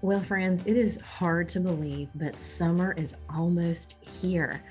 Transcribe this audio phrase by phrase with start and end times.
[0.00, 4.62] Well, friends, it is hard to believe, but summer is almost here.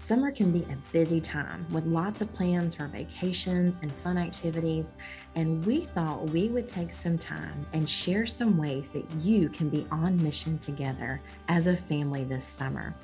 [0.00, 4.96] Summer can be a busy time with lots of plans for vacations and fun activities,
[5.36, 9.68] and we thought we would take some time and share some ways that you can
[9.68, 12.96] be on mission together as a family this summer.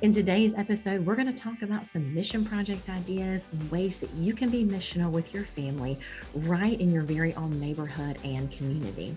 [0.00, 4.12] In today's episode, we're going to talk about some mission project ideas and ways that
[4.14, 6.00] you can be missional with your family
[6.34, 9.16] right in your very own neighborhood and community.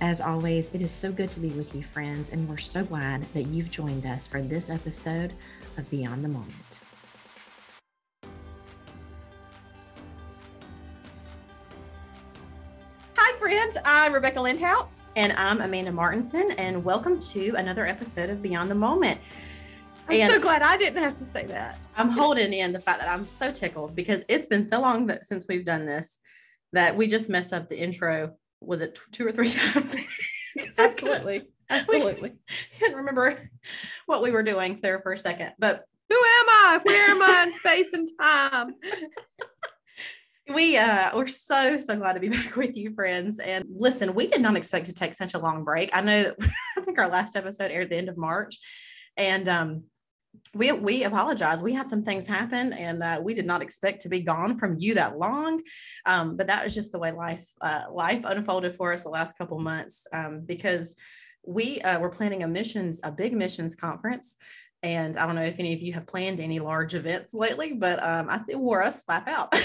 [0.00, 3.22] As always, it is so good to be with you, friends, and we're so glad
[3.32, 5.32] that you've joined us for this episode
[5.78, 6.80] of Beyond the Moment.
[13.16, 13.76] Hi, friends.
[13.84, 14.88] I'm Rebecca Lindhout.
[15.16, 19.18] And I'm Amanda Martinson, and welcome to another episode of Beyond the Moment.
[20.08, 21.78] I'm And- so glad I didn't have to say that.
[21.96, 25.24] I'm holding in the fact that I'm so tickled because it's been so long that
[25.24, 26.20] since we've done this
[26.72, 28.34] that we just messed up the intro.
[28.60, 29.96] Was it two or three times?
[30.78, 31.42] Absolutely.
[31.70, 32.32] Absolutely.
[32.78, 33.50] couldn't remember
[34.06, 36.80] what we were doing there for a second, but Who am I?
[36.82, 38.74] Where am I in space and time?
[40.54, 44.28] we uh we're so so glad to be back with you friends and listen we
[44.28, 46.36] did not expect to take such a long break i know that
[46.78, 48.58] i think our last episode aired at the end of march
[49.16, 49.82] and um
[50.54, 51.62] we we apologize.
[51.62, 54.78] We had some things happen and uh, we did not expect to be gone from
[54.78, 55.62] you that long.
[56.04, 59.36] Um but that was just the way life uh life unfolded for us the last
[59.38, 60.96] couple months um because
[61.46, 64.36] we uh, were planning a missions a big missions conference.
[64.82, 68.02] And i don't know if any of you have planned any large events lately but
[68.02, 69.54] um i think wore us slap out.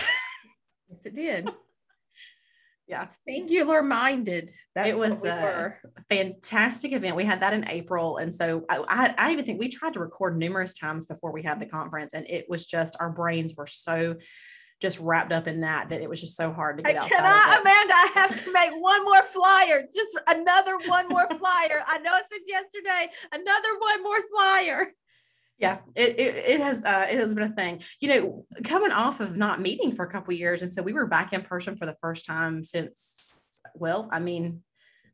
[0.91, 1.49] Yes, it did.
[2.87, 4.51] Yeah Singular minded.
[4.75, 5.77] That's It was, we were.
[6.09, 7.15] fantastic event.
[7.15, 8.17] We had that in April.
[8.17, 11.59] And so I, I, even think we tried to record numerous times before we had
[11.59, 12.13] the conference.
[12.13, 14.15] And it was just, our brains were so
[14.81, 17.09] just wrapped up in that, that it was just so hard to get outside.
[17.09, 17.57] Can I.
[17.61, 17.93] Amanda?
[17.93, 19.83] I have to make one more flyer.
[19.93, 21.83] Just another one more flyer.
[21.85, 24.93] I know I said yesterday, another one more flyer.
[25.61, 29.19] Yeah, it, it, it has, uh, it has been a thing, you know, coming off
[29.19, 30.63] of not meeting for a couple years.
[30.63, 33.31] And so we were back in person for the first time since,
[33.75, 34.63] well, I mean,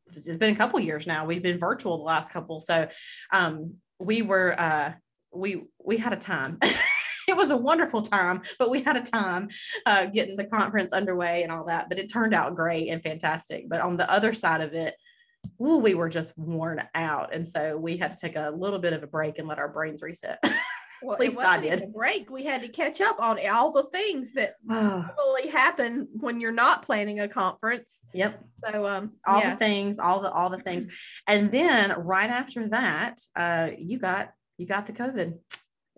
[0.08, 1.26] it's been a couple years now.
[1.26, 2.62] We've been virtual the last couple.
[2.62, 2.88] So,
[3.34, 4.94] um, we were, uh,
[5.34, 6.60] we, we had a time.
[7.28, 9.50] it was a wonderful time, but we had a time
[9.86, 11.90] uh, getting the conference underway and all that.
[11.90, 13.68] But it turned out great and fantastic.
[13.68, 14.96] But on the other side of it,
[15.62, 18.94] ooh, we were just worn out, and so we had to take a little bit
[18.94, 20.44] of a break and let our brains reset.
[21.04, 21.84] Well, At least I did.
[21.84, 22.32] a break.
[22.32, 26.52] We had to catch up on all the things that oh, normally happen when you're
[26.52, 28.02] not planning a conference.
[28.16, 29.52] yep, So um all yeah.
[29.52, 30.88] the things, all the all the things,
[31.28, 35.34] and then right after that, uh, you got you got the COVID.
[35.34, 35.38] It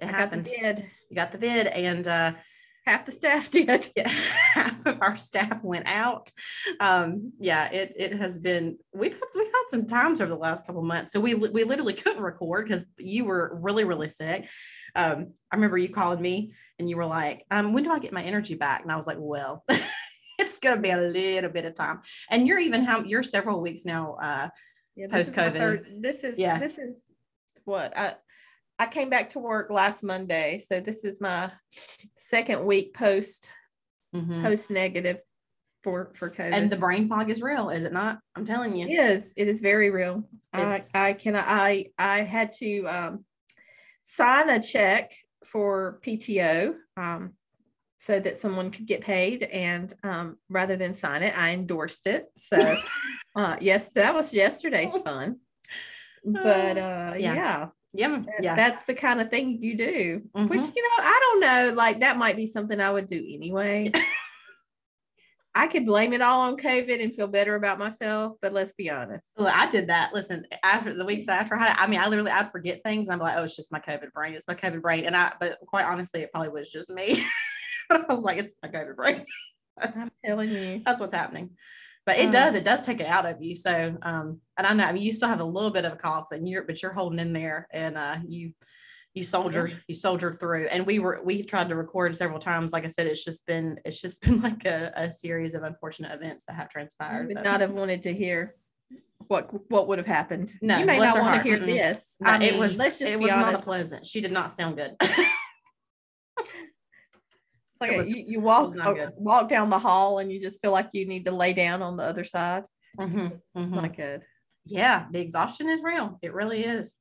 [0.02, 0.44] I got the happened.
[0.46, 0.86] did.
[1.10, 2.34] You got the vid, and uh,
[2.90, 3.90] Half the staff did.
[3.96, 6.32] yeah, half of our staff went out.
[6.80, 10.66] Um, yeah, it it has been we've had we've had some times over the last
[10.66, 11.12] couple months.
[11.12, 14.48] So we we literally couldn't record because you were really really sick.
[14.96, 18.12] Um, I remember you calling me and you were like, um, "When do I get
[18.12, 19.64] my energy back?" And I was like, "Well."
[20.42, 22.00] It's gonna be a little bit of time,
[22.32, 24.14] and you're even how you're several weeks now.
[24.14, 24.48] Uh,
[24.96, 26.02] Yeah, this is my Post-COVID.
[26.02, 26.58] This is Yeah.
[26.60, 27.04] this is
[27.66, 28.16] what I
[28.80, 31.52] I came back to work last Monday, so this is my
[32.16, 33.52] second week post
[34.16, 34.42] mhm.
[34.42, 35.20] post negative
[35.84, 36.54] for for COVID.
[36.54, 38.20] and the brain fog is real, is it not?
[38.36, 38.88] I'm telling you.
[38.88, 40.28] it is it is very real.
[40.54, 43.26] I I can I I had to um,
[44.02, 45.14] sign a check
[45.46, 47.34] for PTO um,
[47.98, 52.28] so that someone could get paid, and um, rather than sign it, I endorsed it.
[52.38, 52.78] So
[53.36, 55.38] uh, yes, that was yesterday's fun.
[56.24, 57.34] But uh, Yeah.
[57.36, 58.56] yeah, Yeah, yeah.
[58.56, 60.22] that's the kind of thing you do.
[60.34, 60.76] Which Mhm.
[60.76, 61.74] you know, I don't know.
[61.76, 63.92] Like that might be something I would do anyway.
[65.56, 68.90] I could blame it all on COVID and feel better about myself, but let's be
[68.90, 69.28] honest.
[69.36, 70.14] Well, I did that.
[70.14, 73.10] Listen, after the weeks after I had it, I mean, I literally I'd forget things.
[73.10, 74.36] I'm like, oh, it's just my COVID brain.
[74.36, 75.06] It's my COVID brain.
[75.06, 77.26] And I, but quite honestly, it probably was just me.
[77.90, 79.26] but I was like, it's my COVID brain.
[79.82, 80.82] I'm telling you.
[80.86, 81.50] that's what's happening.
[82.10, 83.56] But it Um, does, it does take it out of you.
[83.56, 85.96] So, um, and I know, I mean, you still have a little bit of a
[85.96, 88.52] cough, and you're, but you're holding in there, and uh, you,
[89.14, 90.66] you soldiered, you soldiered through.
[90.72, 92.74] And we were, we tried to record several times.
[92.74, 96.12] Like I said, it's just been, it's just been like a, a series of unfortunate
[96.20, 97.28] events that have I transpired.
[97.28, 98.56] would but- not have wanted to hear
[99.28, 100.52] what what would have happened.
[100.64, 101.68] No, you may not want to hear Mm-mm.
[101.68, 102.16] this.
[102.22, 104.08] No, I mean, it was let's just it was not a pleasant.
[104.08, 104.96] She did not sound good.
[107.82, 110.62] It's like it was- you, you walk uh, walk down the hall and you just
[110.62, 112.64] feel like you need to lay down on the other side.
[113.00, 113.70] Mhm, mhm.
[113.70, 114.24] Not good.
[114.66, 116.20] yeah, the exhaustion is real.
[116.22, 116.98] It really is.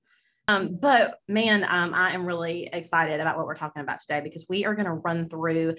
[0.47, 4.47] Um, but man, um, I am really excited about what we're talking about today because
[4.49, 5.75] we are going to run through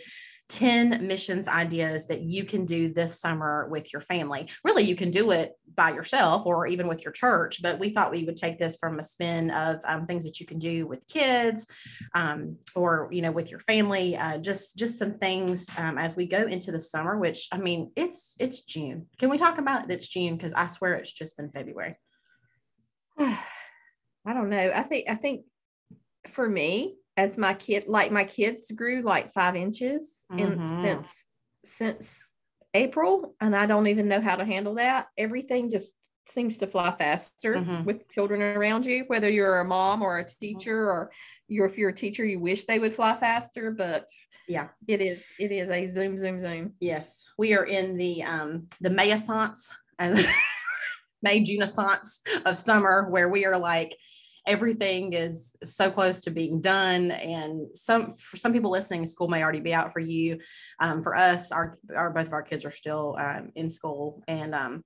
[0.50, 4.50] 10 missions ideas that you can do this summer with your family.
[4.64, 8.12] Really, you can do it by yourself or even with your church, but we thought
[8.12, 11.08] we would take this from a spin of um, things that you can do with
[11.08, 11.68] kids
[12.16, 14.18] um, or, you know, with your family.
[14.18, 17.92] Uh, just, just some things um, as we go into the summer, which I mean,
[17.96, 19.08] it's, it's June.
[19.20, 19.94] Can we talk about it?
[19.94, 21.96] It's June because I swear it's just been February.
[23.20, 24.72] I don't know.
[24.76, 25.46] I think, I think
[26.28, 30.40] for me, as my kid like my kids grew like five inches mm-hmm.
[30.40, 31.26] in since
[31.66, 32.30] since
[32.74, 35.08] April and I don't even know how to handle that.
[35.18, 35.94] Everything just
[36.26, 37.84] seems to fly faster mm-hmm.
[37.84, 40.40] with children around you, whether you're a mom or a mm-hmm.
[40.40, 41.12] teacher or
[41.50, 44.08] you're if you're a teacher, you wish they would fly faster, but
[44.48, 46.74] yeah, it is it is a zoom, zoom, zoom.
[46.80, 47.28] Yes.
[47.38, 50.26] We are in the um the Mayasance as
[51.22, 53.94] May Junaissance of summer where we are like
[54.50, 57.12] everything is so close to being done.
[57.12, 60.40] And some for some people listening school may already be out for you.
[60.80, 64.24] Um, for us our, our both of our kids are still um, in school.
[64.28, 64.84] And um,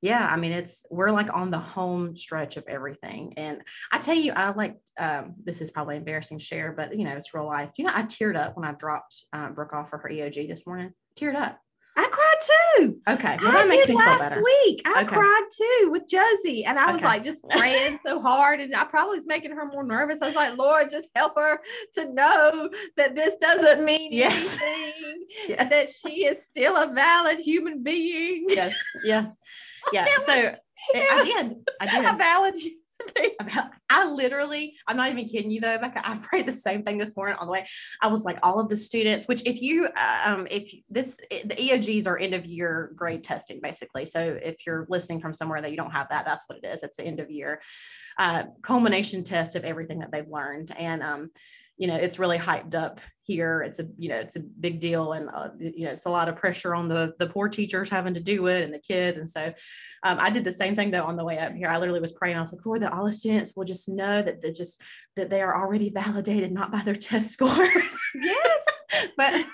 [0.00, 3.34] yeah i mean it's we're like on the home stretch of everything.
[3.36, 3.62] And
[3.92, 7.12] i tell you i like um, this is probably embarrassing to share but you know
[7.12, 7.70] it's real life.
[7.76, 10.66] You know i teared up when i dropped uh, brooke off for her eog this
[10.66, 10.92] morning.
[11.16, 11.58] Teared up
[12.42, 12.98] too.
[13.08, 13.38] Okay.
[13.42, 14.82] Well, I did last week.
[14.86, 15.06] I okay.
[15.06, 16.64] cried too with Josie.
[16.64, 17.08] And I was okay.
[17.08, 18.60] like just praying so hard.
[18.60, 20.22] And I probably was making her more nervous.
[20.22, 21.60] I was like, Lord, just help her
[21.94, 24.58] to know that this doesn't mean yes.
[24.62, 25.26] anything.
[25.48, 25.70] yes.
[25.70, 28.46] That she is still a valid human being.
[28.48, 28.74] Yes.
[29.04, 29.26] Yeah.
[29.92, 30.06] Yeah.
[30.24, 30.34] so
[30.94, 31.06] yeah.
[31.10, 31.56] I did.
[31.80, 32.04] I did.
[32.04, 32.54] A valid
[33.90, 36.06] I literally, I'm not even kidding you though, Becca.
[36.06, 37.66] I prayed the same thing this morning on the way.
[38.00, 39.88] I was like, all of the students, which if you,
[40.24, 44.06] um, if this, the EOGs are end of year grade testing basically.
[44.06, 46.82] So if you're listening from somewhere that you don't have that, that's what it is.
[46.82, 47.60] It's the end of year
[48.18, 50.74] uh, culmination test of everything that they've learned.
[50.76, 51.30] And, um,
[51.78, 55.12] you know it's really hyped up here it's a you know it's a big deal
[55.12, 58.14] and uh, you know it's a lot of pressure on the the poor teachers having
[58.14, 59.52] to do it and the kids and so
[60.02, 61.68] um, i did the same thing though on the way up here.
[61.68, 64.22] I literally was praying i was like lord that all the students will just know
[64.22, 64.80] that they just
[65.16, 67.96] that they are already validated not by their test scores.
[68.14, 68.64] Yes.
[69.16, 69.46] But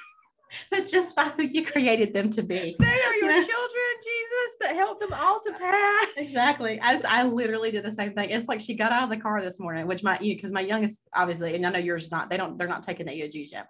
[0.71, 2.77] but just by who you created them to be.
[2.79, 6.09] They are your children, Jesus, but help them all to pass.
[6.17, 6.81] Exactly.
[6.81, 8.31] I, I literally did the same thing.
[8.31, 11.09] It's like she got out of the car this morning, which my because my youngest
[11.15, 12.31] obviously, and I know yours is not.
[12.31, 12.59] They don't.
[12.59, 13.69] They're not taking the EOGs yet.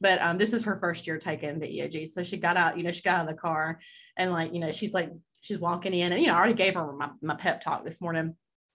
[0.00, 2.08] But um, this is her first year taking the EOG.
[2.08, 3.80] So she got out, you know, she got out of the car
[4.16, 5.10] and like, you know, she's like,
[5.40, 8.00] she's walking in and, you know, I already gave her my, my pep talk this
[8.00, 8.34] morning.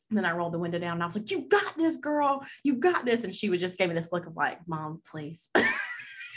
[0.09, 2.43] And then I rolled the window down and I was like, you got this girl,
[2.63, 3.23] you got this.
[3.23, 5.49] And she would just gave me this look of like, mom, please.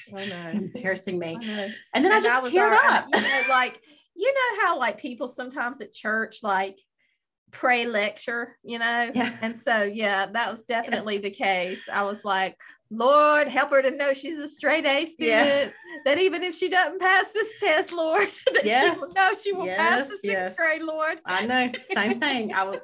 [0.52, 1.34] embarrassing me.
[1.34, 3.06] And then and I just I teared up.
[3.14, 3.80] You know, like,
[4.14, 6.78] you know how like people sometimes at church like
[7.50, 9.10] pray lecture, you know?
[9.14, 9.36] Yeah.
[9.40, 11.22] And so yeah, that was definitely yes.
[11.22, 11.88] the case.
[11.92, 12.56] I was like,
[12.92, 15.30] Lord, help her to know she's a straight A student.
[15.30, 15.70] Yeah.
[16.04, 18.94] That even if she doesn't pass this test, Lord, that yes.
[18.94, 19.78] she will know she will yes.
[19.78, 20.56] pass the sixth yes.
[20.56, 21.20] grade, Lord.
[21.24, 21.72] I know.
[21.82, 22.52] Same thing.
[22.52, 22.80] I was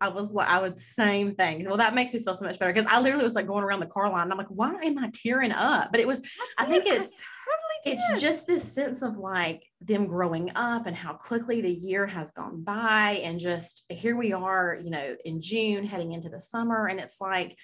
[0.00, 1.66] I was I would same thing.
[1.66, 3.80] Well, that makes me feel so much better because I literally was like going around
[3.80, 5.92] the car line and I'm like, why am I tearing up?
[5.92, 6.22] But it was,
[6.58, 7.30] I, I think it's totally
[7.84, 12.32] it's just this sense of like them growing up and how quickly the year has
[12.32, 13.20] gone by.
[13.22, 16.86] And just here we are, you know, in June heading into the summer.
[16.86, 17.56] And it's like,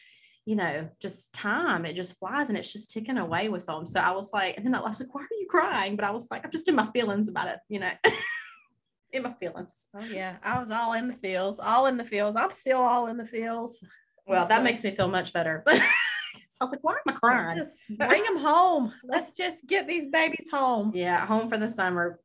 [0.47, 3.85] you know, just time, it just flies and it's just ticking away with them.
[3.85, 5.97] So I was like, and then I was like, why are you crying?
[5.97, 7.91] But I was like, I'm just in my feelings about it, you know.
[9.13, 9.89] in my feelings.
[9.95, 12.37] Oh yeah, I was all in the feels, all in the feels.
[12.37, 13.85] I'm still all in the feels.
[14.27, 15.65] Well, that makes me feel much better.
[15.69, 17.59] I was like, why am I crying?
[17.59, 18.93] Just bring them home.
[19.05, 20.93] Let's just get these babies home.
[20.95, 22.21] Yeah, home for the summer.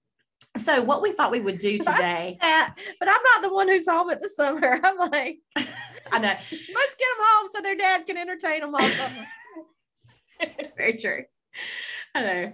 [0.57, 4.09] So, what we thought we would do today, but I'm not the one who's home
[4.09, 4.79] at the summer.
[4.83, 5.39] I'm like,
[6.11, 6.27] I know.
[6.27, 8.89] Let's get them home so their dad can entertain them all.
[10.77, 11.23] Very true.
[12.13, 12.53] I know.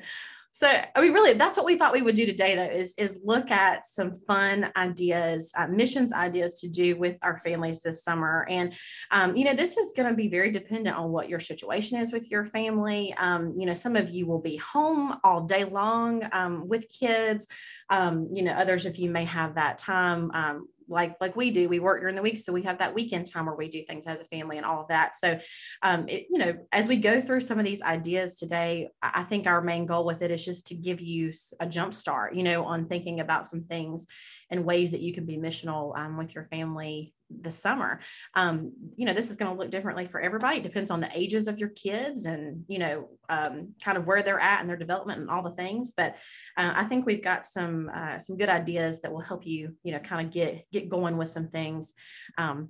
[0.58, 3.22] So, I mean, really, that's what we thought we would do today, though, is, is
[3.24, 8.44] look at some fun ideas, uh, missions ideas to do with our families this summer.
[8.50, 8.74] And,
[9.12, 12.12] um, you know, this is going to be very dependent on what your situation is
[12.12, 13.14] with your family.
[13.20, 17.48] Um, you know, some of you will be home all day long um, with kids.
[17.92, 21.68] Um, you know, others of you may have that time um, like like we do
[21.70, 24.08] we work during the week so we have that weekend time where we do things
[24.08, 25.16] as a family and all of that.
[25.16, 25.40] So
[25.84, 29.48] um it, you know as we go through some of these ideas today i think
[29.48, 32.66] our main goal with it is just to give you a jump start you know
[32.66, 34.08] on thinking about some things
[34.50, 38.00] and ways that you can be missional um, with your family this summer.
[38.34, 40.58] Um, you know, this is going to look differently for everybody.
[40.58, 44.24] It depends on the ages of your kids and, you know, um, kind of where
[44.24, 45.94] they're at in their development and all the things.
[45.96, 46.16] But
[46.56, 49.92] uh, I think we've got some uh, some good ideas that will help you, you
[49.92, 51.94] know, kind of get get going with some things.
[52.38, 52.70] Um,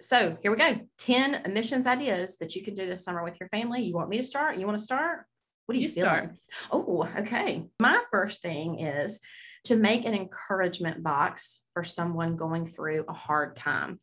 [0.00, 3.48] so here we go 10 missions ideas that you can do this summer with your
[3.50, 3.82] family.
[3.82, 4.56] You want me to start?
[4.56, 5.26] You want to start?
[5.66, 6.04] What do you, You feel?
[6.06, 6.30] start.
[6.72, 7.66] Oh, okay.
[7.78, 9.20] My first thing is
[9.64, 13.98] to make an encouragement box for someone going through a hard time.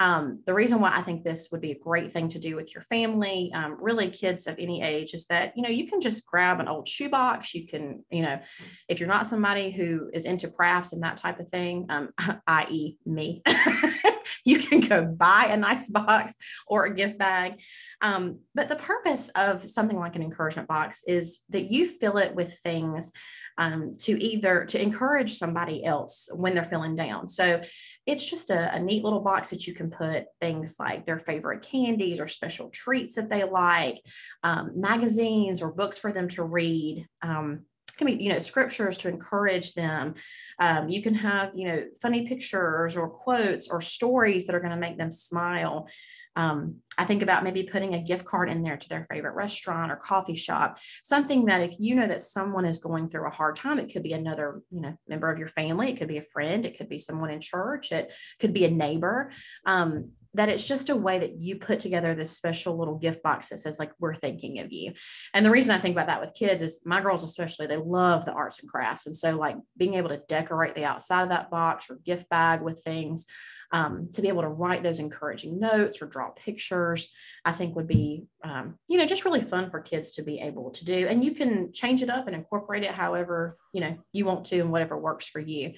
[0.00, 2.74] Um, the reason why I think this would be a great thing to do with
[2.74, 6.26] your family, um, really kids of any age, is that you know you can just
[6.26, 7.54] grab an old shoebox.
[7.54, 8.40] You can, you know,
[8.88, 12.08] if you're not somebody who is into crafts and that type of thing, um,
[12.48, 13.42] i.e., me,
[14.44, 16.36] you can go buy a nice box
[16.66, 17.60] or a gift bag.
[18.00, 22.34] Um, but the purpose of something like an encouragement box is that you fill it
[22.34, 23.12] with things
[23.58, 27.28] um, to either to encourage somebody else when they're feeling down.
[27.28, 27.60] So
[28.06, 31.62] it's just a, a neat little box that you can put things like their favorite
[31.62, 34.00] candies or special treats that they like,
[34.42, 37.06] um, magazines or books for them to read.
[37.20, 40.14] Um, can be, you know, scriptures to encourage them.
[40.58, 44.70] Um, you can have, you know, funny pictures or quotes or stories that are going
[44.70, 45.88] to make them smile.
[46.36, 49.92] Um, I think about maybe putting a gift card in there to their favorite restaurant
[49.92, 53.56] or coffee shop, something that if you know that someone is going through a hard
[53.56, 56.22] time, it could be another, you know, member of your family, it could be a
[56.22, 59.30] friend, it could be someone in church, it could be a neighbor.
[59.66, 63.48] Um, that it's just a way that you put together this special little gift box
[63.48, 64.92] that says like we're thinking of you
[65.34, 68.24] and the reason i think about that with kids is my girls especially they love
[68.24, 71.50] the arts and crafts and so like being able to decorate the outside of that
[71.50, 73.26] box or gift bag with things
[73.72, 77.10] um, to be able to write those encouraging notes or draw pictures
[77.44, 80.70] i think would be um, you know just really fun for kids to be able
[80.70, 84.24] to do and you can change it up and incorporate it however you know you
[84.24, 85.72] want to and whatever works for you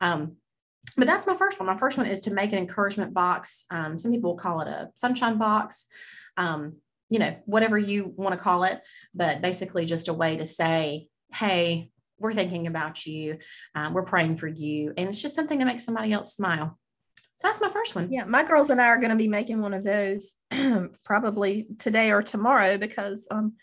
[0.00, 0.36] um,
[0.96, 1.66] but that's my first one.
[1.66, 3.64] My first one is to make an encouragement box.
[3.70, 5.86] Um, some people call it a sunshine box,
[6.36, 6.76] um,
[7.08, 8.80] you know, whatever you want to call it,
[9.14, 13.38] but basically just a way to say, hey, we're thinking about you,
[13.74, 16.78] um, we're praying for you, and it's just something to make somebody else smile.
[17.36, 18.12] So that's my first one.
[18.12, 20.36] Yeah, my girls and I are going to be making one of those
[21.04, 23.54] probably today or tomorrow because um,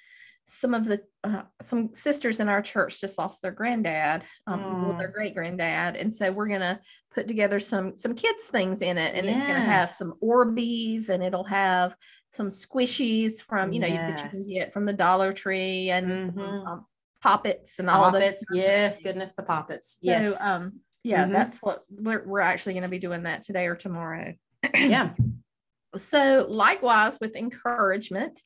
[0.45, 4.97] some of the uh, some sisters in our church just lost their granddad, um, well,
[4.97, 6.81] their great granddad, and so we're gonna
[7.13, 11.23] put together some some kids things in it, and it's gonna have some Orbeez, and
[11.23, 11.95] it'll have
[12.31, 14.45] some squishies from you know you- you can Yes.
[14.47, 16.67] get from the Dollar Tree, and some, Mhm.
[16.67, 16.85] um,
[17.21, 21.31] poppets and all Poppets, yes, goodness, the poppets, yes, So, um, yeah, Mhm.
[21.31, 24.33] that's what we're we're actually going to be doing that today or tomorrow.
[24.75, 25.13] yeah,
[25.97, 28.41] So, likewise with encouragement,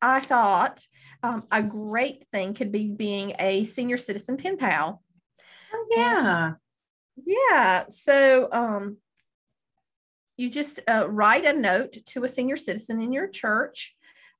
[0.00, 0.82] I thought
[1.22, 5.02] um, a great thing could be being a senior citizen pen pal.
[5.74, 6.52] Oh, yeah,
[7.22, 7.84] Yeah.
[7.88, 8.96] So, um,
[10.38, 13.94] you just uh, write a note to a senior citizen in your church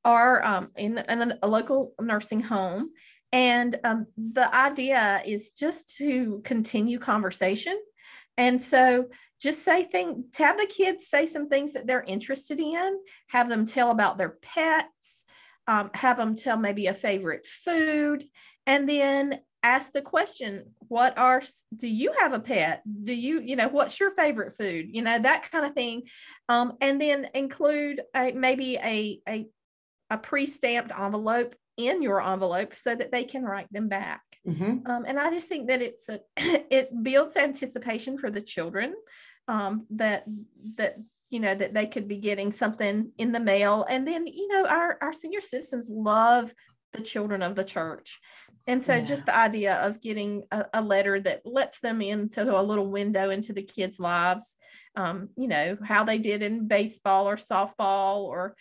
[0.04, 2.90] or um, in, in a local nursing home.
[3.32, 7.78] And um, the idea is just to continue conversation.
[8.36, 9.06] And so
[9.40, 13.66] just say things, have the kids say some things that they're interested in, have them
[13.66, 15.24] tell about their pets,
[15.66, 18.24] um, have them tell maybe a favorite food,
[18.66, 21.42] and then ask the question what are
[21.74, 22.82] do you have a pet?
[23.02, 24.86] Do you you know what's your favorite food?
[24.90, 26.04] You know that kind of thing.
[26.48, 29.46] Um, and then include a, maybe a, a
[30.08, 34.88] a pre-stamped envelope in your envelope so that they can write them back Mhm.
[34.88, 38.94] um, and I just think that it's a, it builds anticipation for the children
[39.48, 40.24] um, that
[40.76, 40.96] that
[41.30, 44.64] you know that they could be getting something in the mail, and then you know
[44.66, 46.54] our our senior citizens love
[46.92, 48.20] the children of the church,
[48.68, 49.04] and so Yeah.
[49.04, 53.30] just the idea of getting a, a letter that lets them into a little window
[53.30, 54.56] into the kids' lives,
[54.94, 58.54] um, you know how they did in baseball or softball or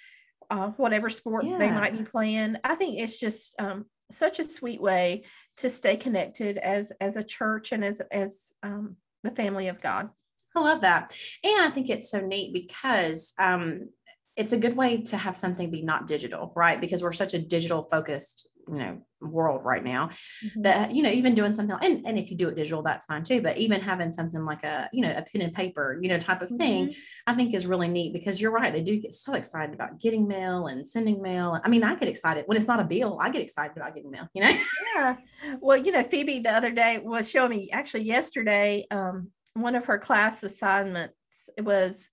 [0.49, 2.57] uh, whatever sport they might be playing.
[2.63, 5.23] I think it's just um, such a sweet way
[5.57, 10.09] to stay connected as as a church and as as um, the family of God.
[10.55, 11.11] I love that.
[11.43, 13.89] And I think it's so neat because um,
[14.35, 16.79] it's a good way to have something be not digital, right?
[16.81, 20.09] Because we're such a digital focused, you know, world right now
[20.57, 23.23] that, you know, even doing something, and, and if you do it digital, that's fine
[23.23, 23.41] too.
[23.41, 26.41] But even having something like a, you know, a pen and paper, you know, type
[26.41, 26.95] of thing, Mhm.
[27.27, 28.73] I think is really neat because you're right.
[28.73, 31.59] They do get so excited about getting mail and sending mail.
[31.63, 33.17] I mean, I get excited when it's not a bill.
[33.21, 34.51] I get excited about getting mail, you know?
[34.95, 35.17] Yeah.
[35.59, 39.85] Well, you know, Phoebe the other day was showing me actually yesterday, um, one of
[39.85, 42.09] her class assignments was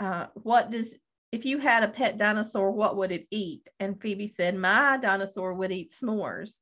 [0.00, 0.94] uh, what does
[1.32, 3.68] if you had a pet dinosaur, what would it eat?
[3.80, 6.60] And Phoebe said, My dinosaur would eat s'mores.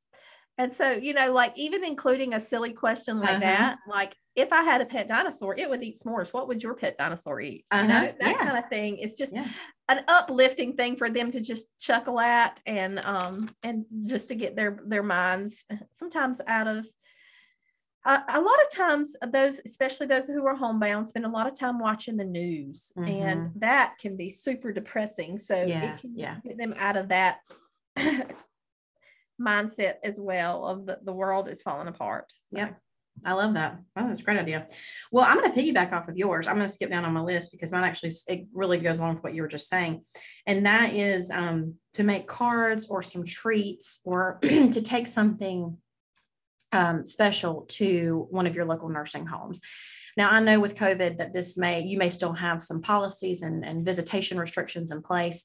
[0.57, 3.41] And so, you know, like even including a silly question like Uh-huh.
[3.41, 6.33] that, like if I had a pet dinosaur, it would eat s'mores.
[6.33, 7.65] What would your pet dinosaur eat?
[7.73, 7.87] You Uh-huh.
[7.87, 8.37] know, that Yeah.
[8.37, 8.97] kind of thing.
[8.97, 9.47] It's just Yeah.
[9.89, 14.55] an uplifting thing for them to just chuckle at and um and just to get
[14.55, 16.87] their their minds sometimes out of
[18.05, 21.57] uh, a lot of times those especially those who are homebound spend a lot of
[21.57, 26.37] time watching the news and that can be super depressing so Yeah, it can yeah.
[26.43, 27.39] get them out of that
[29.41, 32.31] mindset as well of the, the world is falling apart.
[32.49, 32.57] So.
[32.57, 32.79] Yep.
[33.23, 33.79] I love that.
[33.95, 34.67] Oh, that's a great idea.
[35.11, 36.47] Well, I'm going to piggyback off of yours.
[36.47, 39.15] I'm going to skip down on my list because mine actually it really goes along
[39.15, 40.03] with what you were just saying,
[40.45, 45.77] and that is um, to make cards or some treats or to take something
[46.71, 49.61] um, special to one of your local nursing homes.
[50.17, 53.65] Now, I know with COVID that this may, you may still have some policies and,
[53.65, 55.43] and visitation restrictions in place,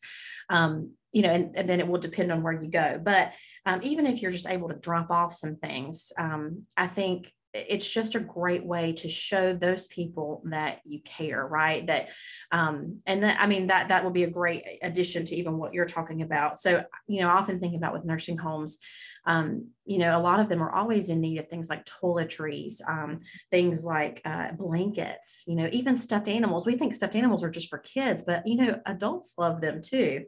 [0.48, 3.00] um, you know, and, and, then it will depend on where you go.
[3.02, 3.32] But
[3.66, 7.88] um, even if you're just able to drop off some things, um, I think it's
[7.88, 12.08] just a great way to show those people that you care right that
[12.52, 15.74] um and that i mean that that will be a great addition to even what
[15.74, 18.78] you're talking about so you know I often think about with nursing homes
[19.26, 22.80] um, you know, a lot of them are always in need of things like toiletries,
[22.88, 23.18] um,
[23.50, 26.66] things like uh, blankets, you know, even stuffed animals.
[26.66, 30.24] We think stuffed animals are just for kids, but, you know, adults love them too.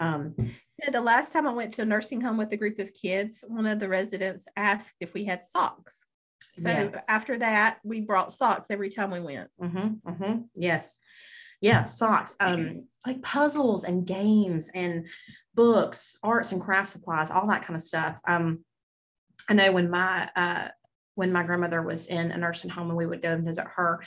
[0.00, 2.92] Um, yeah, the last time I went to a nursing home with a group of
[2.94, 6.04] kids, one of the residents asked if we had socks.
[6.56, 7.04] So yes.
[7.08, 9.50] after that, we brought socks every time we went.
[9.60, 10.40] Mm-hmm, mm-hmm.
[10.54, 10.98] Yes.
[11.60, 12.36] Yeah, socks.
[12.40, 15.06] Um, like puzzles and games and
[15.54, 18.20] books, arts and craft supplies, all that kind of stuff.
[18.26, 18.64] Um,
[19.48, 20.68] I know when my uh,
[21.14, 24.02] when my grandmother was in a nursing home and we would go and visit her,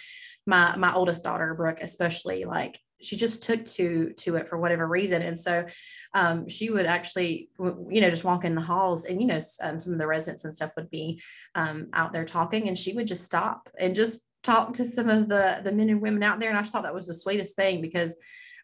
[0.45, 4.87] my my oldest daughter Brooke especially like she just took to to it for whatever
[4.87, 5.65] reason and so
[6.13, 9.79] um, she would actually you know just walk in the halls and you know um,
[9.79, 11.21] some of the residents and stuff would be
[11.55, 15.27] um, out there talking and she would just stop and just talk to some of
[15.27, 17.81] the the men and women out there and i thought that was the sweetest thing
[17.81, 18.15] because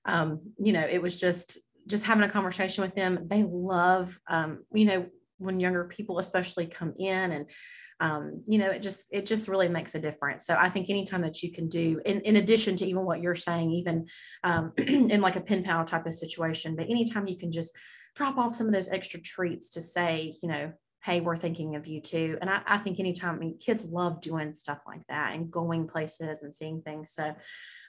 [0.05, 3.27] um, you know it was just just having a conversation with them.
[3.27, 5.05] They love um, you know
[5.37, 7.49] when younger people especially come in and
[7.99, 10.45] um, you know it just it just really makes a difference.
[10.45, 13.35] So i think anytime that you can do in, in addition to even what you're
[13.35, 14.07] saying even
[14.43, 17.75] um, in like a pen pal type of situation but anytime you can just
[18.15, 20.71] drop off some of those extra treats to say you know
[21.03, 22.37] hey we're thinking of you too.
[22.41, 25.87] And i, I think anytime I mean, kids love doing stuff like that and going
[25.87, 27.11] places and seeing things.
[27.11, 27.35] So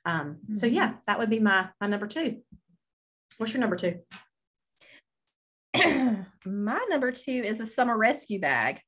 [0.05, 0.57] um, mm-hmm.
[0.57, 2.38] so yeah that would be my my number two
[3.38, 3.99] what's your number two
[6.47, 8.81] my number two is a summer rescue bag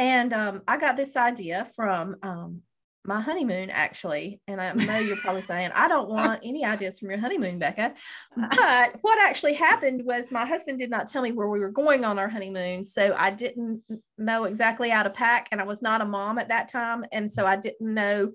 [0.00, 2.62] and um, I got this idea from um,
[3.04, 4.40] my honeymoon, actually.
[4.46, 7.94] And I know you're probably saying, I don't want any ideas from your honeymoon, Becca.
[8.34, 12.06] But what actually happened was my husband did not tell me where we were going
[12.06, 12.82] on our honeymoon.
[12.82, 13.82] So I didn't
[14.16, 15.48] know exactly how to pack.
[15.52, 17.04] And I was not a mom at that time.
[17.12, 18.32] And so I didn't know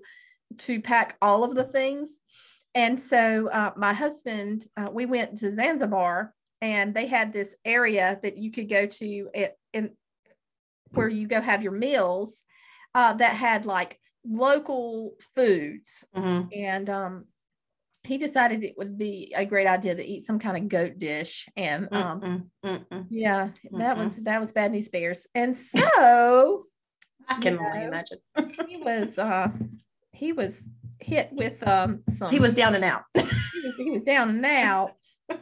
[0.58, 2.18] to pack all of the things.
[2.76, 8.20] And so uh, my husband, uh, we went to Zanzibar and they had this area
[8.22, 9.92] that you could go to it, in
[10.90, 12.42] where you go have your meals
[12.94, 16.04] uh, that had like local foods.
[16.14, 16.48] Mm-hmm.
[16.54, 17.24] And um,
[18.04, 21.48] he decided it would be a great idea to eat some kind of goat dish.
[21.56, 23.78] And um, mm-mm, mm-mm, yeah, mm-mm.
[23.78, 25.26] that was that was bad news bears.
[25.34, 26.62] And so
[27.26, 28.18] I can only imagine.
[28.68, 29.48] he was uh
[30.12, 30.66] he was
[31.06, 33.02] hit with um some he was down and out.
[33.14, 34.92] he, was, he was down and out.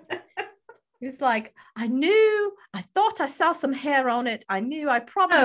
[1.05, 4.43] He was like, I knew, I thought I saw some hair on it.
[4.49, 5.37] I knew I probably.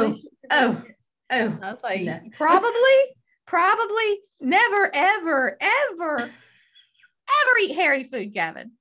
[0.49, 0.83] Oh, oh,
[1.31, 1.59] oh.
[1.61, 2.17] I was like, no.
[2.37, 2.71] probably,
[3.45, 8.71] probably, never, ever, ever, ever eat hairy food, Gavin.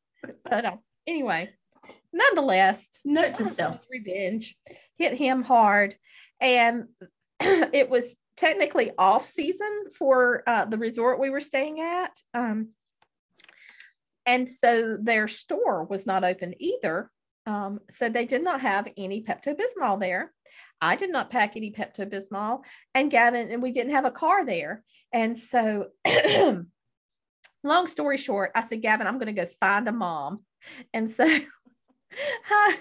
[0.44, 1.51] But uh, anyway,
[2.12, 4.57] nonetheless, note to self revenge
[4.98, 5.96] hit him hard.
[6.40, 6.85] And
[7.40, 12.16] it was technically off season for uh, the resort we were staying at.
[12.33, 12.68] Um,
[14.24, 17.11] and so their store was not open either.
[17.46, 20.33] Um, so they did not have any Pepto Bismol there.
[20.81, 24.44] I did not pack any Pepto Bismol, and Gavin, and we didn't have a car
[24.44, 24.85] there.
[25.12, 25.87] And so,
[27.64, 30.44] long story short, I said, Gavin, I'm going to go find a mom.
[30.92, 31.27] And so
[32.51, 32.77] I,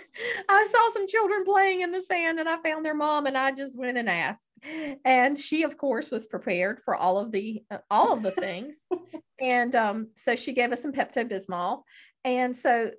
[0.48, 3.52] I saw some children playing in the sand and I found their mom and I
[3.52, 4.48] just went and asked.
[5.06, 8.82] And she, of course, was prepared for all of the uh, all of the things.
[9.40, 11.84] and um, so she gave us some Pepto Bismol.
[12.26, 12.92] And so,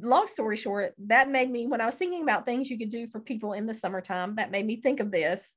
[0.00, 3.06] long story short, that made me, when I was thinking about things you could do
[3.06, 5.56] for people in the summertime, that made me think of this.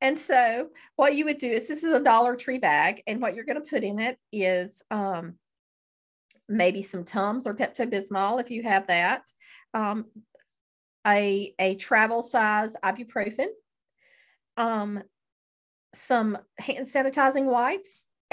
[0.00, 3.34] And so, what you would do is this is a Dollar Tree bag, and what
[3.34, 5.34] you're going to put in it is um,
[6.52, 9.22] maybe some Tums or Pepto Bismol if you have that,
[9.74, 10.06] um,
[11.06, 13.48] a, a travel size ibuprofen,
[14.56, 15.02] um,
[15.94, 18.06] some hand sanitizing wipes,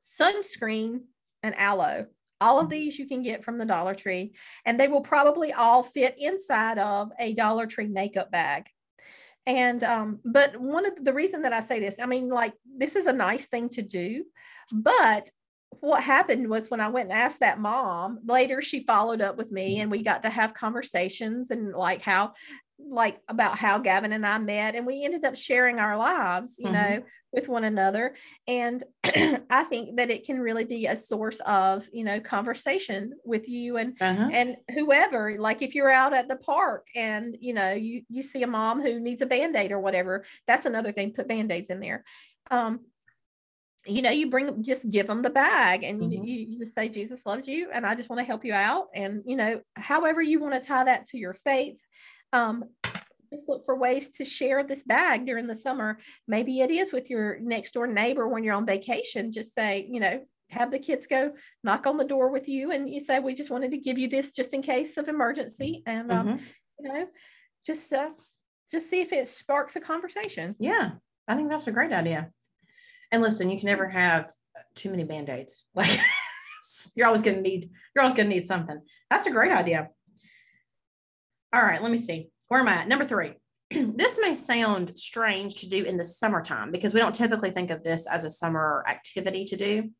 [0.00, 1.00] sunscreen,
[1.42, 2.06] and aloe.
[2.40, 4.32] All of these you can get from the Dollar Tree,
[4.64, 8.64] and they will probably all fit inside of a Dollar Tree makeup bag.
[9.46, 12.54] And um, but one of the, the reason that I say this, I mean, like
[12.64, 14.24] this is a nice thing to do,
[14.72, 15.30] but
[15.78, 19.52] what happened was when I went and asked that mom, later she followed up with
[19.52, 22.32] me and we got to have conversations and like how
[22.88, 26.66] like about how Gavin and I met and we ended up sharing our lives, you
[26.66, 26.74] mm-hmm.
[26.74, 27.02] know,
[27.32, 28.14] with one another.
[28.48, 28.82] And
[29.50, 33.76] I think that it can really be a source of, you know, conversation with you
[33.76, 34.30] and uh-huh.
[34.32, 35.36] and whoever.
[35.38, 38.80] Like if you're out at the park and you know you you see a mom
[38.80, 42.04] who needs a band-aid or whatever, that's another thing, put band-aids in there.
[42.50, 42.80] Um,
[43.86, 46.24] you know, you bring just give them the bag and mm-hmm.
[46.24, 48.88] you, you just say, Jesus loves you and I just want to help you out.
[48.94, 51.80] And, you know, however you want to tie that to your faith,
[52.32, 52.64] um,
[53.32, 55.98] just look for ways to share this bag during the summer.
[56.26, 59.32] Maybe it is with your next door neighbor when you're on vacation.
[59.32, 62.90] Just say, you know, have the kids go knock on the door with you and
[62.90, 65.82] you say, we just wanted to give you this just in case of emergency.
[65.86, 66.44] And, um, mm-hmm.
[66.80, 67.06] you know,
[67.64, 68.10] just, uh,
[68.70, 70.56] just see if it sparks a conversation.
[70.58, 70.92] Yeah.
[71.28, 72.30] I think that's a great idea.
[73.12, 74.28] And listen, you can never have
[74.74, 75.66] too many band-aids.
[75.74, 75.98] Like
[76.94, 78.80] you're always to need, you're always to need something.
[79.08, 79.88] That's a great idea.
[81.52, 82.30] All right, let me see.
[82.48, 82.88] Where am I at?
[82.88, 83.32] Number three.
[83.70, 87.82] this may sound strange to do in the summertime because we don't typically think of
[87.82, 89.90] this as a summer activity to do.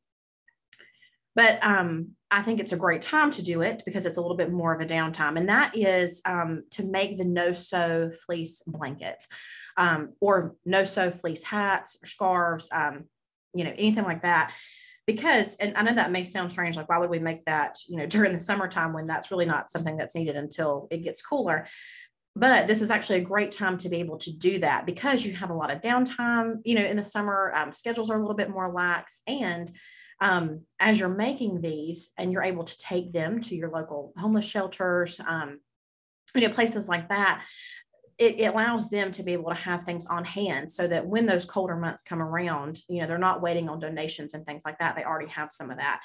[1.36, 4.36] But um, I think it's a great time to do it because it's a little
[4.36, 5.36] bit more of a downtime.
[5.36, 9.28] And that is um, to make the no sew fleece blankets
[9.76, 13.04] um, or no sew fleece hats or scarves, um,
[13.54, 14.52] you know, anything like that.
[15.06, 17.96] Because, and I know that may sound strange, like why would we make that, you
[17.96, 21.66] know, during the summertime when that's really not something that's needed until it gets cooler.
[22.37, 25.35] But this is actually a great time to be able to do that because you
[25.35, 28.37] have a lot of downtime, you know, in the summer, um, schedules are a little
[28.37, 29.22] bit more lax.
[29.26, 29.70] And
[30.20, 34.44] um, as you're making these and you're able to take them to your local homeless
[34.44, 35.59] shelters, um,
[36.35, 37.42] you know, places like that,
[38.20, 41.24] it, it, allows them to be able to have things on hand so that when
[41.24, 44.78] those colder months come around, you know, they're not waiting on donations and things like
[44.78, 44.94] that.
[44.94, 46.02] They already have some of that.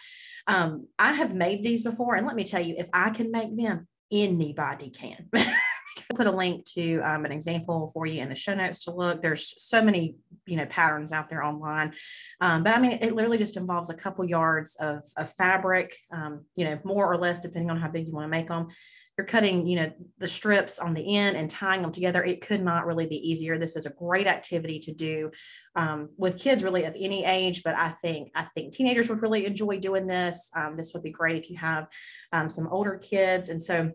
[0.47, 3.55] Um, I have made these before, and let me tell you, if I can make
[3.57, 5.29] them, anybody can.
[6.15, 9.21] Put a link to um, an example for you in the show notes to look.
[9.21, 11.93] There's so many, you know, patterns out there online.
[12.39, 16.45] Um, but I mean, it literally just involves a couple yards of, of fabric, um,
[16.55, 18.67] you know, more or less, depending on how big you want to make them
[19.17, 22.23] you're cutting, you know, the strips on the end and tying them together.
[22.23, 23.57] It could not really be easier.
[23.57, 25.31] This is a great activity to do
[25.75, 29.45] um, with kids really of any age, but I think I think teenagers would really
[29.45, 30.51] enjoy doing this.
[30.55, 31.87] Um, this would be great if you have
[32.33, 33.91] um, some older kids, and so.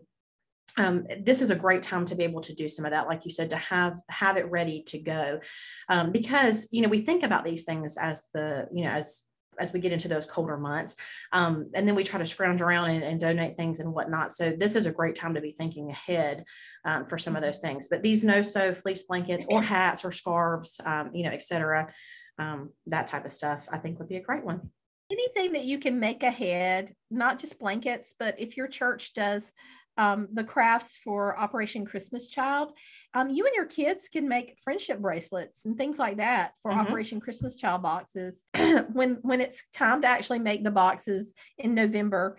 [0.77, 3.25] Um, this is a great time to be able to do some of that, like
[3.25, 5.41] you said, to have have it ready to go,
[5.89, 9.23] um, because you know we think about these things as the you know as
[9.59, 10.95] as we get into those colder months.
[11.31, 14.31] Um, and then we try to scrounge around and, and, donate things and whatnot.
[14.31, 16.45] So this is a great time to be thinking ahead
[16.85, 17.87] um, for some of those things.
[17.87, 21.93] But these no sew fleece blankets or hats or scarves, um, you know, et cetera,
[22.39, 24.69] um, that type of stuff, I think would be a great one.
[25.11, 29.53] Anything that you can make ahead, not just blankets, but if your church does
[29.97, 32.71] um, the crafts for Operation Christmas Child,
[33.13, 36.81] um, you and your kids can make friendship bracelets and things like that for mm-hmm.
[36.81, 38.43] Operation Christmas Child boxes.
[38.93, 42.37] when when it's time to actually make the boxes in November,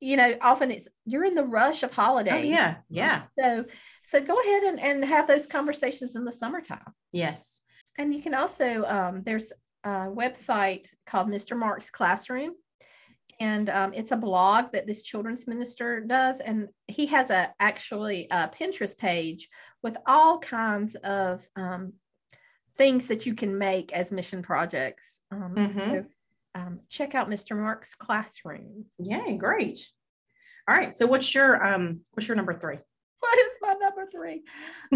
[0.00, 2.32] you know, often it's you're in the rush of holidays.
[2.34, 3.22] Oh, yeah, yeah.
[3.38, 3.64] So
[4.02, 6.92] so go ahead and, and have those conversations in the summertime.
[7.12, 7.60] Yes.
[7.96, 9.52] And you can also um, there's
[9.84, 11.56] a website called Mr.
[11.56, 12.54] Mark's Classroom
[13.40, 18.26] and um, it's a blog that this children's minister does and he has a actually
[18.30, 19.48] a pinterest page
[19.82, 21.92] with all kinds of um,
[22.76, 25.20] things that you can make as mission projects.
[25.30, 25.78] Um, mm-hmm.
[25.78, 26.04] so
[26.54, 28.86] um, check out mr mark's classroom.
[28.98, 29.88] Yay great.
[30.68, 32.78] All right so what's your um what's your number three?
[33.20, 34.44] What is my number three?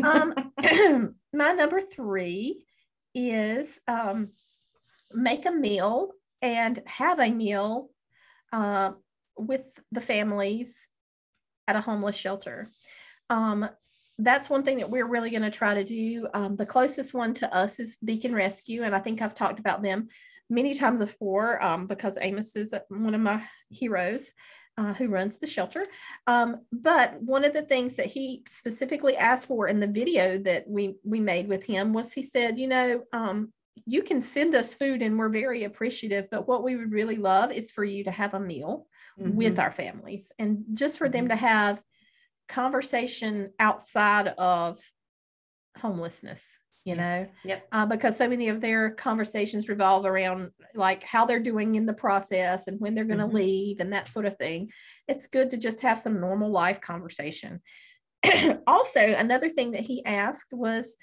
[0.03, 2.65] Um my number three
[3.15, 4.29] is um
[5.13, 7.91] make a meal and have a meal
[8.53, 8.93] uh,
[9.37, 10.89] with the families
[11.67, 12.69] at a homeless shelter.
[13.31, 13.69] Um,
[14.19, 16.27] that's one thing that we're really going to try to do.
[16.35, 19.83] Um, the closest one to us is Beacon Rescue, and I think I've talked about
[19.83, 20.09] them
[20.51, 24.31] many times before um, because Amos is one of my heroes.
[24.77, 25.89] Uh, who runs the shelter.
[26.29, 30.69] Um, but one of the things that he specifically asked for in the video that
[30.69, 33.53] we we made with him was he said, you know, um,
[33.87, 37.53] you can send us food and we're very appreciative but what we would really love
[37.53, 38.87] is for you to have a meal
[39.21, 39.35] mm-hmm.
[39.37, 41.13] with our families and just for mm-hmm.
[41.13, 41.83] them to have
[42.49, 44.81] conversation outside of
[45.77, 47.67] homelessness you know yep.
[47.73, 51.93] Uh, because so many of their conversations revolve around like how they're doing in the
[51.93, 53.37] process and when they're going to mm-hmm.
[53.37, 54.71] leave and that sort of thing
[55.07, 57.61] it's good to just have some normal life conversation
[58.67, 60.97] also another thing that he asked was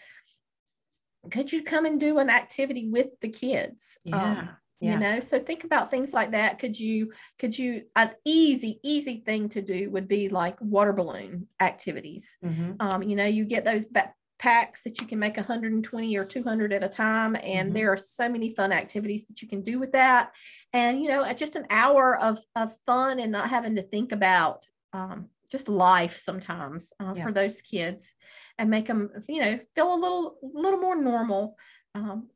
[1.32, 4.00] could you come and do an activity with the kids?
[4.04, 4.32] Yeah.
[4.32, 4.50] Um,
[4.82, 9.24] you know so think about things like that could you could you an easy easy
[9.26, 12.76] thing to do would be like water balloon activities Mhm.
[12.80, 16.74] um, you know you get those ba- packs that you can make 120 or 200
[16.74, 17.74] at a time and Mhm.
[17.74, 20.36] there are so many fun activities that you can do with that
[20.74, 24.12] and you know at just an hour of, of fun and not having to think
[24.12, 27.24] about um, just life sometimes uh, Yeah.
[27.24, 28.16] for those kids
[28.58, 31.58] and make them you know feel a little little more normal
[31.96, 32.30] um,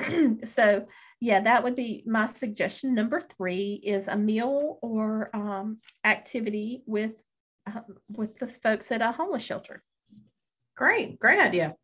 [0.44, 0.86] so
[1.20, 7.22] yeah that would be my suggestion number three is a meal or um, activity with
[7.66, 9.82] uh, with the folks at a homeless shelter
[10.76, 11.74] Great, great idea.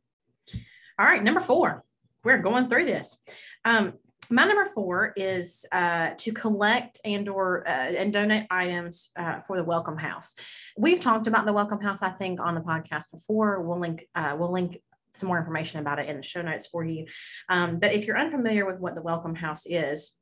[0.98, 1.84] All right, number four.
[2.24, 3.18] We're going through this.
[3.64, 3.94] Um,
[4.30, 9.56] my number four is uh, to collect and or uh, and donate items uh, for
[9.56, 10.36] the Welcome House.
[10.78, 13.60] We've talked about the Welcome House, I think, on the podcast before.
[13.60, 14.80] We'll link uh, we'll link
[15.12, 17.06] some more information about it in the show notes for you.
[17.48, 20.12] Um, but if you're unfamiliar with what the Welcome House is,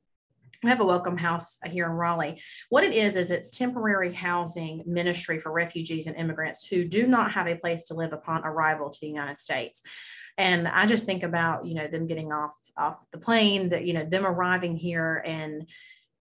[0.63, 2.41] we have a welcome house here in Raleigh.
[2.69, 7.31] What it is, is it's temporary housing ministry for refugees and immigrants who do not
[7.33, 9.83] have a place to live upon arrival to the United States.
[10.39, 13.93] And I just think about, you know, them getting off off the plane, that, you
[13.93, 15.67] know, them arriving here and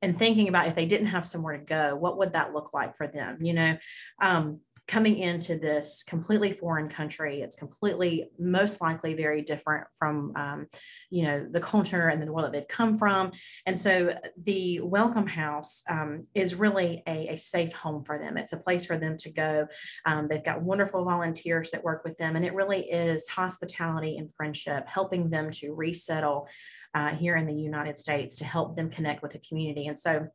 [0.01, 2.97] and thinking about if they didn't have somewhere to go, what would that look like
[2.97, 3.39] for them?
[3.43, 3.79] You know,
[4.23, 10.67] um, coming into this completely foreign country, it's completely most likely very different from um,
[11.11, 13.31] you know the culture and the world that they've come from.
[13.67, 18.37] And so the welcome house um, is really a, a, safe home for them.
[18.39, 19.69] It's a place for them to go.
[20.07, 24.33] Um, they've got wonderful volunteers that work with them and it really is hospitality and
[24.35, 26.49] friendship helping them to resettle
[26.95, 29.87] uh, here in the united states to help them connect with the community.
[29.87, 30.29] And so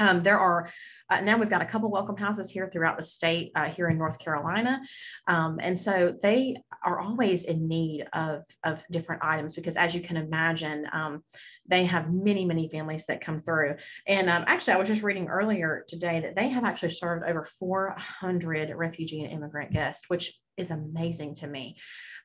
[0.00, 0.68] um, there are
[1.10, 3.96] uh, now we've got a couple welcome houses here throughout the state uh, here in
[3.96, 4.80] North Carolina.
[5.26, 10.02] Um, and so they are always in need of, of different items because as you
[10.02, 11.24] can imagine, um,
[11.66, 13.76] they have many, many families that come through.
[14.06, 17.44] And um, actually, I was just reading earlier today that they have actually served over
[17.44, 21.76] 400 refugee and immigrant guests, which is amazing to me.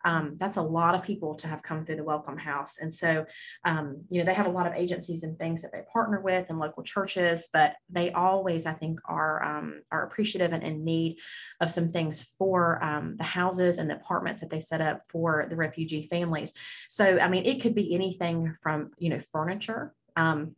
[0.04, 2.78] Um, that's a lot of people to have come through the Welcome House.
[2.80, 3.26] And so,
[3.66, 6.50] um, you know, they have a lot of agencies and things that they partner with
[6.50, 11.20] and local churches, but they always, I think, are um, are appreciative and in need
[11.62, 15.48] of some things for um, the houses and the apartments that they set up for
[15.50, 16.54] the refugee families.
[16.90, 19.94] So, I mean, it could be anything from you know furniture.
[20.16, 20.56] Um,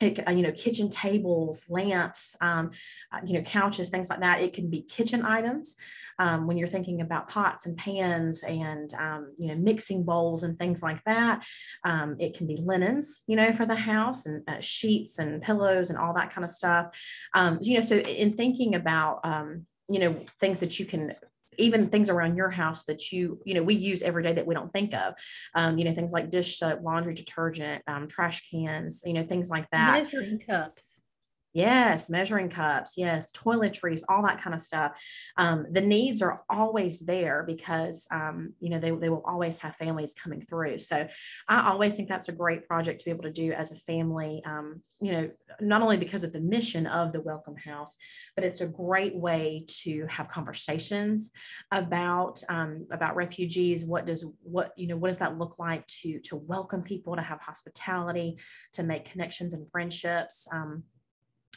[0.00, 2.70] you know, kitchen tables, lamps, um,
[3.12, 4.42] uh, you know, couches, things like that.
[4.42, 5.76] It can be kitchen items
[6.18, 10.58] um, when you're thinking about pots and pans and, um, you know, mixing bowls and
[10.58, 11.44] things like that.
[11.84, 15.90] Um, it can be linens, you know, for the house and uh, sheets and pillows
[15.90, 16.98] and all that kind of stuff.
[17.34, 21.14] Um, you know, so in thinking about, um, you know, things that you can
[21.58, 24.54] even things around your house that you you know we use every day that we
[24.54, 25.14] don't think of.
[25.54, 29.50] Um, you know things like dish soap laundry detergent um, trash cans you know things
[29.50, 30.02] like that.
[30.02, 30.97] Measuring cups
[31.58, 34.92] Yes, measuring cups, yes, toiletries, all that kind of stuff.
[35.36, 39.74] Um, the needs are always there because um, you know they, they will always have
[39.74, 40.78] families coming through.
[40.78, 41.08] So
[41.48, 44.40] I always think that's a great project to be able to do as a family.
[44.46, 47.96] Um, you know, not only because of the mission of the Welcome House,
[48.36, 51.32] but it's a great way to have conversations
[51.72, 53.84] about um, about refugees.
[53.84, 57.22] What does what you know what does that look like to to welcome people, to
[57.22, 58.38] have hospitality,
[58.74, 60.46] to make connections and friendships.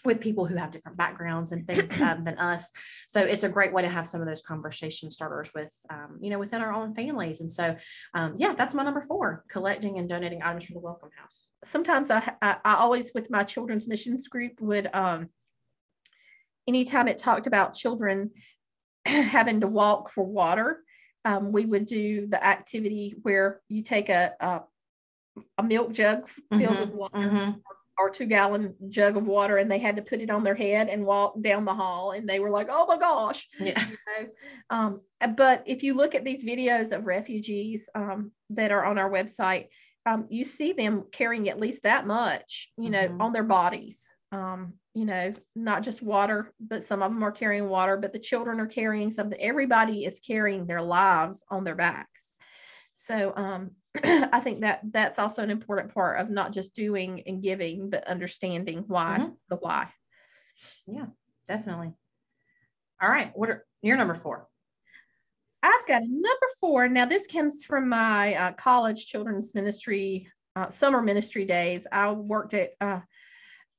[0.04, 2.72] With people who have different backgrounds and things um, than us.
[3.08, 6.30] So it's a great way to have some of those conversation starters with, um, you
[6.32, 7.42] know, within our own families.
[7.42, 7.76] And so,
[8.14, 11.48] um, yeah, that's my number four, collecting and donating items for the Welcome House.
[11.66, 15.30] sometimes I, I, I always with my children's missions group would um
[16.68, 18.32] anytime it talked about children
[19.06, 20.80] having to walk for water
[21.26, 24.62] um, we would do the activity where you take a a,
[25.60, 27.62] a milk jug filled with water Mhm.
[27.98, 30.88] Or two gallon jug of water and they had to put it on their head
[30.90, 33.48] and walk down the hall and they were like oh my gosh.
[33.60, 33.80] Yeah.
[33.90, 34.28] you know?
[34.70, 35.02] Um,
[35.36, 39.68] but if you look at these videos of refugees um, that are on our website
[40.06, 43.22] um, you see them carrying at least that much you know Mhm.
[43.22, 44.10] on their bodies.
[44.32, 48.20] Um, you know not just water but some of them are carrying water but the
[48.20, 49.40] children are carrying something.
[49.40, 52.32] Everybody is carrying their lives on their backs.
[52.94, 53.72] So um,
[54.04, 58.08] i think that that's also an important part of not just doing and giving but
[58.08, 59.36] understanding why Mhm.
[59.50, 59.88] the why
[60.88, 61.08] Yeah,
[61.48, 61.92] Definitely.
[63.02, 63.32] All right.
[63.36, 64.48] What are your number four?
[65.64, 66.88] I've got a number four.
[66.88, 71.86] Now, this comes from my uh, college children's ministry, uh, summer ministry days.
[71.92, 73.02] I worked at uh,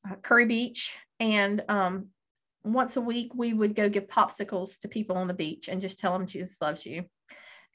[0.09, 2.09] uh, Kure Beach, and um,
[2.65, 5.99] once a week we would go give popsicles to people on the beach and just
[5.99, 7.05] tell them Jesus loves you.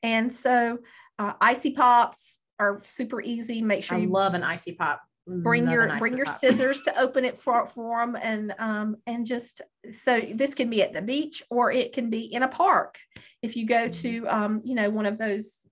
[0.04, 0.80] And so,
[1.20, 3.62] uh, icy pops are super easy.
[3.62, 5.02] Make sure I you love an icy pop.
[5.28, 6.40] bring Love your bring your pop.
[6.40, 9.62] scissors to open it for for them and um and just
[9.94, 12.98] so this can be at the beach or it can be in a park
[13.42, 15.68] if you go to um you know one of those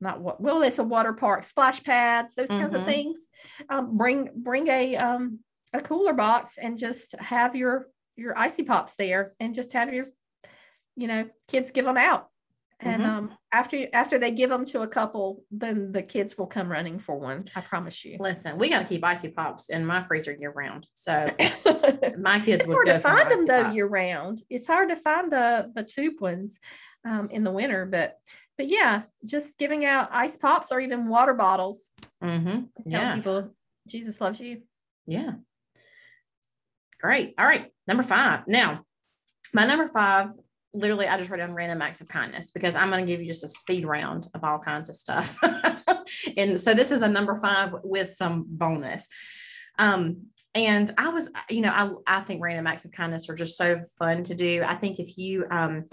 [0.00, 2.86] not what well it's a water park splash pads those kinds of Mhm.
[2.86, 3.26] things
[3.68, 5.40] um bring bring a um
[5.74, 10.06] a cooler box and just have your your icy pops there and just have your
[10.96, 12.28] you know kids give them out
[12.80, 13.06] and Mhm.
[13.06, 16.98] um after after they give them to a couple then the kids will come running
[16.98, 20.32] for one i promise you Listen, we got to keep icy pops in my freezer
[20.38, 20.86] year round.
[20.92, 21.30] So
[22.18, 23.74] my kids it's would hard to find them though pop.
[23.74, 26.58] year round it's hard to find the the tube ones
[27.06, 28.18] um, in the winter but
[28.58, 31.90] but yeah just giving out ice pops or even water bottles
[32.22, 32.48] Mm-hmm.
[32.90, 33.14] tell Yeah.
[33.14, 33.54] people
[33.86, 34.62] jesus loves you
[35.06, 35.32] Yeah.
[37.00, 37.34] Great.
[37.38, 37.70] All right.
[37.86, 38.48] Number five.
[38.48, 38.84] Now,
[39.52, 40.30] my number five,
[40.76, 43.26] literally, I just wrote down random acts of kindness because I'm going to give you
[43.26, 45.38] just a speed round of all kinds of stuff.
[46.36, 49.08] and so this is a number five with some bonus.
[49.78, 53.58] Um, and I was, you know, I, I think random acts of kindness are just
[53.58, 54.62] so fun to do.
[54.64, 55.84] I think if you, um,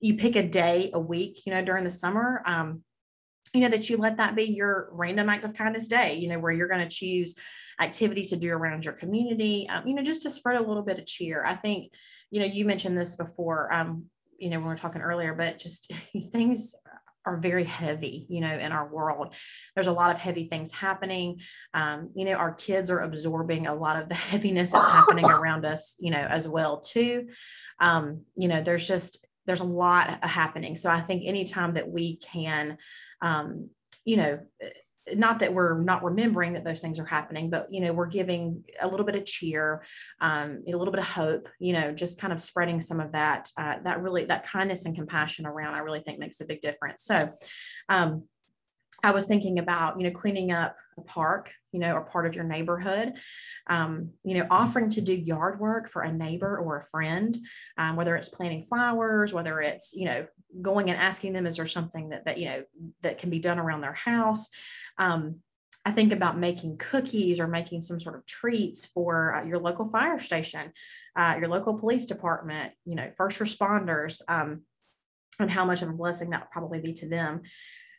[0.00, 2.82] you pick a day a week, you know, during the summer, um,
[3.54, 6.38] you know, that you let that be your random act of kindness day, you know,
[6.38, 7.34] where you're going to choose
[7.80, 10.98] activities to do around your community, um, you know, just to spread a little bit
[10.98, 11.44] of cheer.
[11.44, 11.92] I think,
[12.30, 14.06] you know, you mentioned this before, um,
[14.42, 15.90] you know, when we were talking earlier, but just
[16.32, 16.74] things
[17.24, 19.34] are very heavy, you know, in our world.
[19.74, 21.40] There's a lot of heavy things happening.
[21.72, 25.64] Um, you know, our kids are absorbing a lot of the heaviness that's happening around
[25.64, 27.28] us, you know, as well too.
[27.78, 30.76] Um, you know, there's just there's a lot happening.
[30.76, 32.78] So I think anytime that we can,
[33.20, 33.70] um,
[34.04, 34.40] you know,
[35.14, 38.62] not that we're not remembering that those things are happening, but you know, we're giving
[38.80, 39.82] a little bit of cheer,
[40.20, 43.50] um, a little bit of hope, you know, just kind of spreading some of that,
[43.56, 47.04] uh, that really that kindness and compassion around, I really think makes a big difference.
[47.04, 47.32] So
[47.88, 48.24] um,
[49.02, 52.34] I was thinking about, you know, cleaning up a park, you know, or part of
[52.34, 53.14] your neighborhood,
[53.66, 57.36] um, you know, offering to do yard work for a neighbor or a friend,
[57.78, 60.26] um, whether it's planting flowers, whether it's, you know,
[60.60, 62.62] going and asking them, is there something that, that, you know,
[63.00, 64.48] that can be done around their house?
[64.98, 65.40] Um,
[65.84, 69.86] I think about making cookies or making some sort of treats for uh, your local
[69.88, 70.72] fire station,
[71.16, 74.62] uh, your local police department, you know, first responders, um,
[75.40, 77.42] and how much of a blessing that would probably be to them.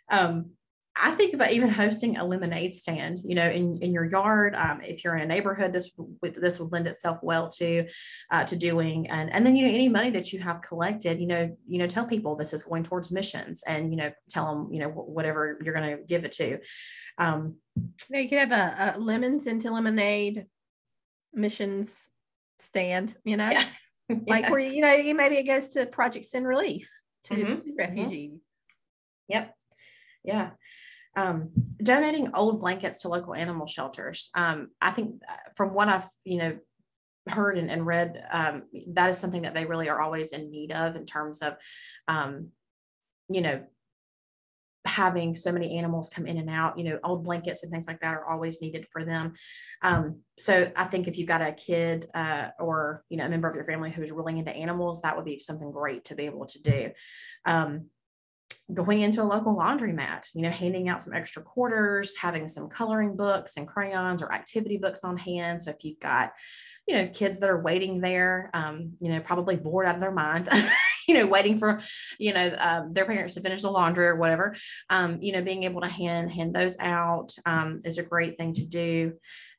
[0.09, 0.51] Um,
[0.95, 4.53] I think about even hosting a lemonade stand, you know, in, in your yard.
[4.55, 7.87] Um, if you're in a neighborhood, this would this would lend itself well to
[8.29, 9.09] uh, to doing.
[9.09, 11.87] And and then you know any money that you have collected, you know, you know,
[11.87, 15.57] tell people this is going towards missions, and you know, tell them you know whatever
[15.63, 16.59] you're going to give it to.
[17.17, 17.55] Um,
[18.09, 20.45] Yeah, you could have a, a lemons into lemonade
[21.33, 22.09] missions
[22.59, 23.65] stand, you know, yeah.
[24.27, 26.89] like where, you know, you- maybe it goes to Project Send Relief
[27.25, 28.39] to, Mhm, to refugees.
[29.27, 29.55] Yep.
[30.23, 30.51] Yeah.
[31.15, 31.49] Um,
[31.81, 34.29] donating old blankets to local animal shelters.
[34.33, 36.57] Um, I think uh, from what I've, you know,
[37.29, 40.71] heard and, and read, um, that is something that they really are always in need
[40.71, 41.53] of in terms of,
[42.07, 42.49] um,
[43.29, 43.63] you know,
[44.85, 48.01] having so many animals come in and out, you know, old blankets and things like
[48.01, 49.33] that are always needed for them.
[49.81, 53.47] Um, so I think if you've got a kid uh, or, you know, a member
[53.47, 56.47] of your family who's really into animals, that would be something great to be able
[56.47, 56.91] to do.
[58.73, 63.15] Going into a local laundromat, you know, handing out some extra quarters, having some coloring
[63.15, 65.61] books and crayons or activity books on hand.
[65.61, 66.31] So if you've got,
[66.87, 70.11] you know, kids that are waiting there, um, you know, probably bored out of their
[70.11, 70.49] mind,
[71.07, 71.81] you know, waiting for,
[72.17, 74.55] you know, um, their parents to finish the laundry or whatever,
[74.89, 78.53] um, you know, being able to hand hand those out um, is a great thing
[78.53, 79.13] to do.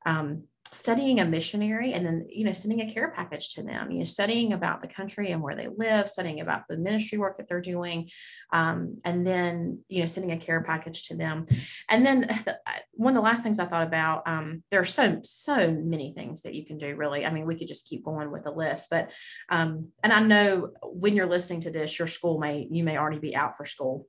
[0.07, 4.00] Um, studying a missionary and then you know sending a care package to them you
[4.00, 7.48] know studying about the country and where they live studying about the ministry work that
[7.48, 8.08] they're doing
[8.52, 11.46] um, and then you know sending a care package to them.
[11.88, 12.58] And then the,
[12.92, 16.42] one of the last things i thought about um, there are so so many things
[16.42, 17.24] that you can do really.
[17.24, 19.10] I mean we could just keep going with the list but
[19.48, 23.18] um, and i know when you're listening to this your school may you may already
[23.18, 24.06] be out for school.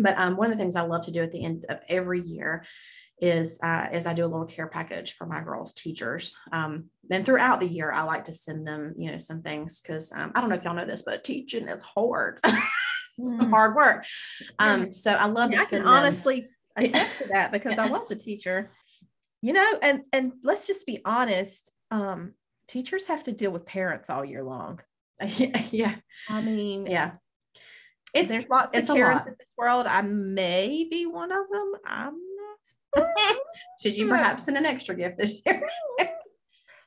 [0.00, 2.20] But um, one of the things i love to do at the end of every
[2.20, 2.64] year
[3.20, 6.36] is uh, is I do a little care package for my girls' teachers.
[6.52, 10.12] Um, then throughout the year, I like to send them, you know, some things because
[10.14, 12.40] um, I don't know if y'all know this, but teaching is hard.
[12.44, 12.62] it's
[13.18, 13.48] Mm.
[13.48, 14.04] hard work.
[14.58, 17.88] Um, so I love to I send can them- honestly attest to that because I
[17.88, 18.70] was a teacher,
[19.40, 21.72] you know, and and let's just be honest.
[21.90, 22.32] Um,
[22.68, 24.80] teachers have to deal with parents all year long.
[25.70, 25.94] yeah,
[26.28, 27.12] I mean, yeah.
[28.12, 29.28] It's there's lots it's of a parents lot.
[29.28, 29.86] in this world.
[29.86, 31.72] I may be one of them.
[31.86, 32.14] I'm.
[33.82, 35.62] Should you perhaps send an extra gift this year?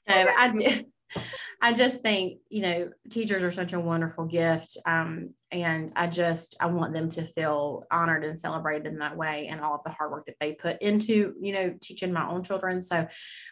[0.08, 0.84] I do.
[1.62, 4.78] I just think, you know, teachers are such a wonderful gift.
[4.86, 9.48] Um, and I just, I want them to feel honored and celebrated in that way
[9.48, 12.44] and all of the hard work that they put into, you know, teaching my own
[12.44, 12.82] children.
[12.82, 13.08] So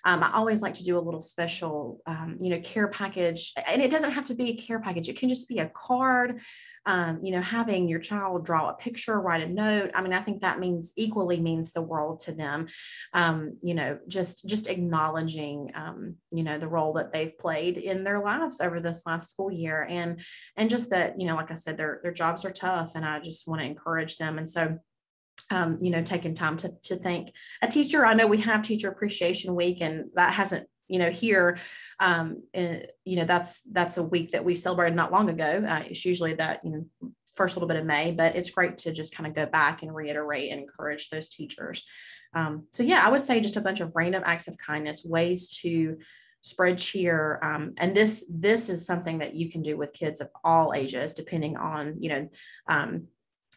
[0.06, 3.52] um, I always like to do a little special, um, you know, care package.
[3.68, 6.40] And it doesn't have to be a care package, it can just be a card
[6.88, 9.92] um, you know, having your child draw a picture, write a note.
[9.94, 12.68] I mean, I think that means equally means the world to them.
[13.14, 18.06] Um, you know, just just acknowledging, um, you know, the role that they've played in
[18.06, 20.22] their lives over this last school year, and
[20.56, 23.20] and just that, you know, like I said, their their jobs are tough, and I
[23.20, 24.38] just want to encourage them.
[24.38, 24.80] And so
[25.50, 27.32] um, you know, taking time to, to thank
[27.62, 28.06] a teacher.
[28.06, 31.58] I know we have Teacher Appreciation Week, and that hasn't you know here
[32.00, 35.66] um and, eh, you know that's that's a week that we celebrated not long ago.
[35.68, 38.92] Uh, it's usually that you know first little bit of may but it's great to
[38.92, 41.84] just kind of go back and reiterate and encourage those teachers.
[42.34, 45.50] Um, so yeah i would say just a bunch of random acts of kindness ways
[45.62, 45.98] to
[46.42, 50.30] spread cheer um, and this this is something that you can do with kids of
[50.44, 52.30] all ages depending on you know
[52.68, 53.08] um,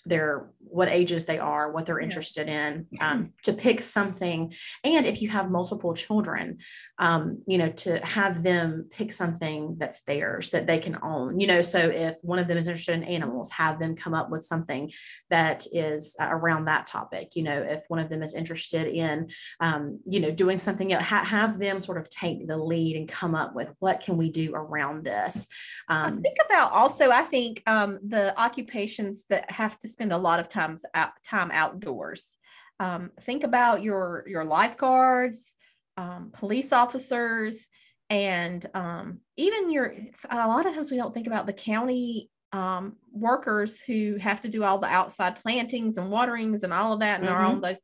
[0.07, 4.53] their what ages they are what they're interested in um, to pick something.
[4.85, 6.59] And if you have multiple children
[6.99, 11.47] um, you know to have them pick something that's theirs that they can own you
[11.47, 14.45] know so if one of them is interested in animals have them come up with
[14.45, 14.93] something
[15.29, 17.37] that is uh, around that topic.
[17.37, 19.29] You know if one of them is interested in
[19.61, 23.09] um, you know doing something else ha- have them sort of take the lead and
[23.09, 25.49] come up with what can we do around this.
[25.89, 30.41] Um, think about also i think um, the occupations that have to spend a lot
[30.41, 32.37] of times out, time outdoors.
[32.79, 35.55] Um, think about your your lifeguards,
[35.97, 37.69] um, police officers,
[38.09, 39.95] and um, even your.
[40.31, 44.49] A lot of times we don't think about the county um, workers who have to
[44.49, 47.37] do all the outside plantings and waterings and all of that, and mm-hmm.
[47.37, 47.79] are on those.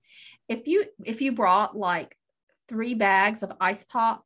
[0.48, 2.16] If you if you brought like
[2.68, 4.24] three bags of ice pop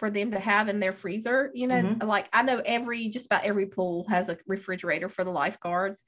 [0.00, 1.50] for them to have in their freezer.
[1.54, 2.08] You know, mm-hmm.
[2.08, 6.02] like I know every just about every pool has a refrigerator for the lifeguards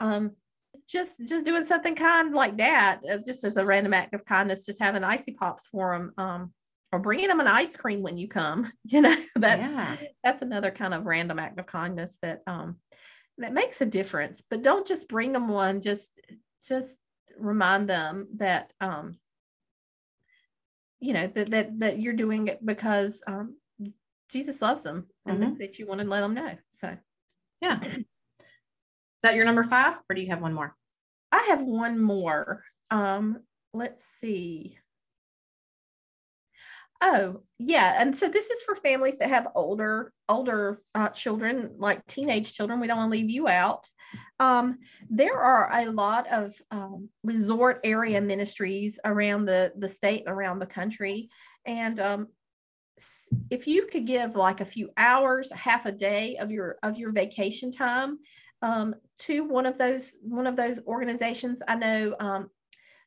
[0.00, 0.32] um,
[0.88, 4.66] just just doing something kind like that, uh, just as a random act of kindness,
[4.66, 6.52] just having icy pops for them, um,
[6.92, 8.70] or bringing them an ice cream when you come.
[8.84, 9.96] You know, that's yeah.
[10.24, 12.76] that's another kind of random act of kindness that um,
[13.36, 14.42] that makes a difference.
[14.48, 15.82] But don't just bring them one.
[15.82, 16.18] Just
[16.66, 16.96] just
[17.38, 19.18] remind them that um,
[21.00, 23.56] you know that that that you're doing it because um,
[24.30, 25.50] Jesus loves them and mm-hmm.
[25.50, 26.54] that, that you want to let them know.
[26.68, 26.96] So
[27.60, 27.80] yeah.
[29.18, 30.76] Is that your number five, or do you have one more?
[31.32, 32.62] I have one more.
[32.90, 33.40] Um,
[33.74, 34.78] let's see.
[37.00, 38.00] Oh, yeah.
[38.00, 42.80] And so this is for families that have older, older uh, children, like teenage children.
[42.80, 43.88] We don't want to leave you out.
[44.40, 44.78] Um,
[45.10, 50.66] there are a lot of um, resort area ministries around the, the state around the
[50.66, 51.28] country.
[51.64, 52.28] And um,
[53.50, 57.12] if you could give like a few hours, half a day of your of your
[57.12, 58.18] vacation time
[58.62, 61.62] um, to one of those one of those organizations.
[61.66, 62.50] I know um,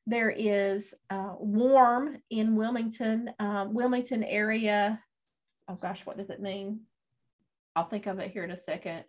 [0.07, 4.99] there is uh, Warm in Wilmington, um, Wilmington area.
[5.67, 6.81] Oh gosh, what does it mean?
[7.75, 9.05] I'll think of it here in a second.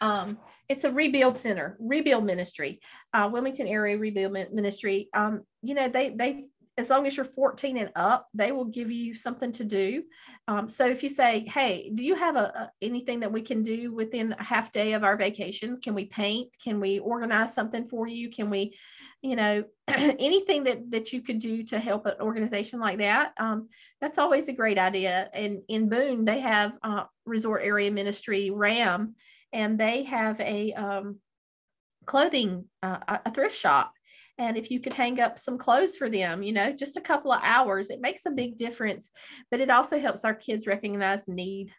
[0.00, 2.80] Um, it's a rebuild center, rebuild ministry,
[3.12, 5.08] uh, Wilmington area rebuild ministry.
[5.12, 6.46] Um, you know, they they
[6.78, 10.04] as long as you're 14 and up, they will give you something to do.
[10.46, 13.64] Um, so if you say, "Hey, do you have a, a, anything that we can
[13.64, 15.80] do within a half day of our vacation?
[15.82, 16.54] Can we paint?
[16.62, 18.30] Can we organize something for you?
[18.30, 18.78] Can we,
[19.22, 23.68] you know, anything that that you could do to help an organization like that?" Um,
[24.00, 25.28] that's always a great idea.
[25.34, 29.16] And in Boone, they have uh, Resort Area Ministry RAM,
[29.52, 31.18] and they have a um,
[32.06, 33.92] clothing uh, a thrift shop
[34.38, 37.32] and if you could hang up some clothes for them you know just a couple
[37.32, 39.12] of hours it makes a big difference
[39.50, 41.72] but it also helps our kids recognize need.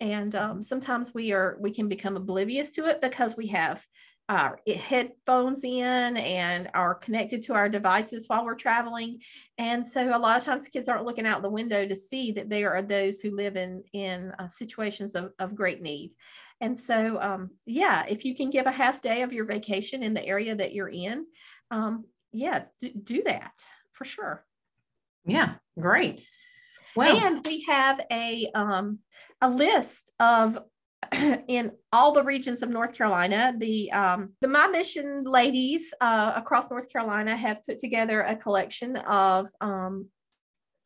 [0.00, 3.84] And um, sometimes we are we can become oblivious to it because we have
[4.28, 9.20] our headphones in and are connected to our devices while we're traveling.
[9.58, 12.48] And so a lot of times kids aren't looking out the window to see that
[12.48, 16.12] there are those who live in in uh, situations of, of great need.
[16.60, 20.14] And so um, yeah if you can give a half day of your vacation in
[20.14, 21.26] the area that you're in
[21.72, 23.52] um, yeah, do, do that
[23.90, 24.44] for sure.
[25.24, 26.24] Yeah, great.
[26.94, 28.98] Well, and we have a um,
[29.40, 30.58] a list of
[31.48, 33.54] in all the regions of North Carolina.
[33.56, 38.96] The um, the My Mission ladies uh, across North Carolina have put together a collection
[38.96, 40.08] of um,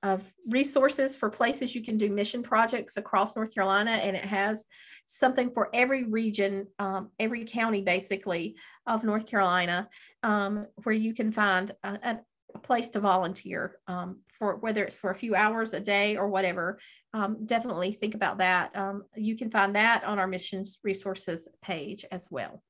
[0.02, 4.64] of resources for places you can do mission projects across North Carolina, and it has
[5.06, 9.88] something for every region, um, every county basically of North Carolina,
[10.22, 12.20] um, where you can find a, a,
[12.62, 16.78] place to volunteer um, for whether it's for a few hours a day or whatever,
[17.12, 18.74] um, definitely think about that.
[18.74, 22.62] Um, you can find that on our missions resources page as well.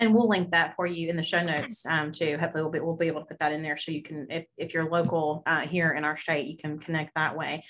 [0.00, 2.38] And we'll link that for you in the show notes um, too.
[2.38, 4.46] Hopefully, we'll be, we'll be able to put that in there so you can, if,
[4.56, 7.64] if you're local uh, here in our state, you can connect that way.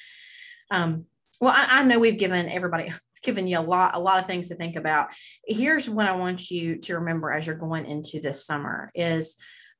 [0.70, 1.06] Um,
[1.40, 4.48] well, I, I, know we've given everybody given you a lot a lot of things
[4.48, 5.08] to think about.
[5.44, 9.36] Here's what I want you to remember as you're going into this summer is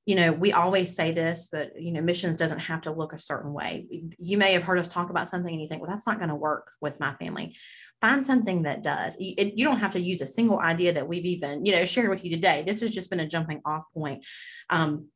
[0.06, 3.18] you know, we always say this, but you know, missions doesn't have to look a
[3.18, 3.86] certain way.
[4.18, 6.30] You may have heard us talk about something and you think, well, that's not going
[6.30, 7.56] to work with my family.
[8.00, 9.18] Find something that does.
[9.20, 11.84] You, it, you, don't have to use a single idea that we've even, you know,
[11.84, 12.64] shared with you today.
[12.66, 14.24] This has just been a jumping off point.
[14.70, 15.08] Um,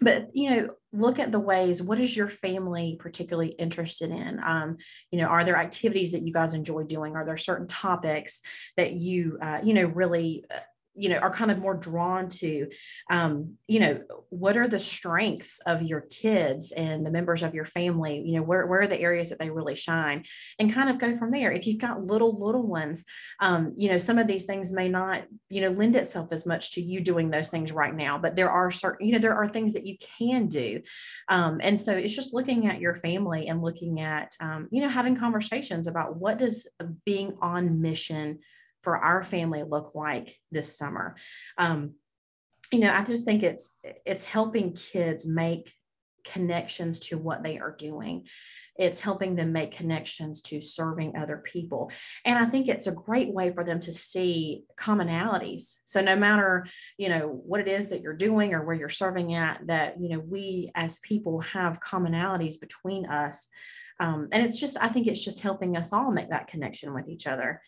[0.00, 4.76] but you know look at the ways what is your family particularly interested in um,
[5.10, 8.40] you know are there activities that you guys enjoy doing are there certain topics
[8.76, 10.60] that you uh, you know really uh,
[10.94, 12.68] you know are kind of more drawn to
[13.10, 17.64] um, you know what are the strengths of your kids and the members of your
[17.64, 18.20] family?
[18.20, 20.24] You know where, where are the areas that they really shine?
[20.58, 21.52] And kind of go from there.
[21.52, 23.04] If you've got little little ones
[23.40, 26.72] um, you know some of these things may not you know lend itself as much
[26.72, 29.48] to you doing those things right now but there are certain you know there are
[29.48, 30.80] things that you can do.
[31.28, 34.88] Um, and so it's just looking at your family and looking at um, you know
[34.88, 36.66] having conversations about what does
[37.04, 38.38] being on mission
[38.82, 41.16] for our family look like this summer?
[41.58, 41.94] Um,
[42.72, 45.72] you know, I just think it's it's helping kids make
[46.24, 48.26] connections to what they are doing.
[48.76, 51.90] It's helping them make connections to serving other people.
[52.24, 55.74] And I think it's a great way for them to see commonalities.
[55.84, 56.66] So no matter,
[56.96, 60.10] you know, what it is that you're doing or where you're serving at, that, you
[60.10, 63.48] know, we as people have commonalities between us.
[63.98, 67.08] Um, and it's just, I think it's just helping us all make that connection with
[67.08, 67.60] each other.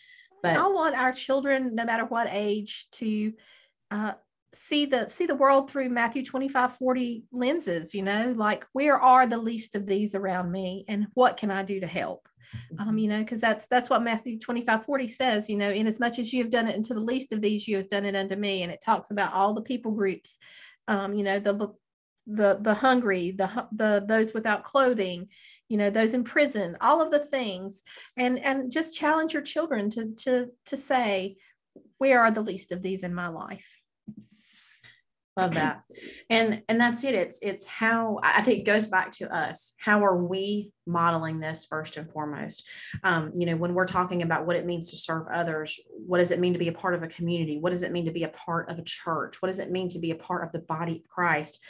[0.43, 3.33] But I want our children, no matter what age, to
[3.91, 4.13] uh,
[4.55, 9.27] see the see the world through Matthew 25, 40 lenses, you know, like where are
[9.27, 12.29] the least of these around me and what can I do to help?
[12.79, 12.99] Um, mm-hmm.
[12.99, 16.19] you know, because that's that's what Matthew 25, 40 says, you know, in as much
[16.19, 18.37] as you have done it unto the least of these, you have done it unto
[18.37, 18.63] me.
[18.63, 20.37] And it talks about all the people groups,
[20.89, 21.73] um, you know, the
[22.27, 25.29] the the hungry, the the those without clothing,
[25.69, 27.83] you know those in prison all of the things
[28.17, 31.37] and and just challenge your children to to to say
[31.99, 33.79] where are the least of these in my life?
[35.37, 35.85] Love that.
[36.29, 37.15] And and that's it.
[37.15, 39.73] It's it's how i think it goes back to us.
[39.79, 42.67] How are we modeling this first and foremost?
[43.03, 46.33] Um, you know when we're talking about what it means to serve others what does
[46.33, 47.59] it mean to be a part of a community?
[47.59, 49.41] What does it mean to be a part of a church?
[49.41, 51.61] What does it mean to be a part of the body of christ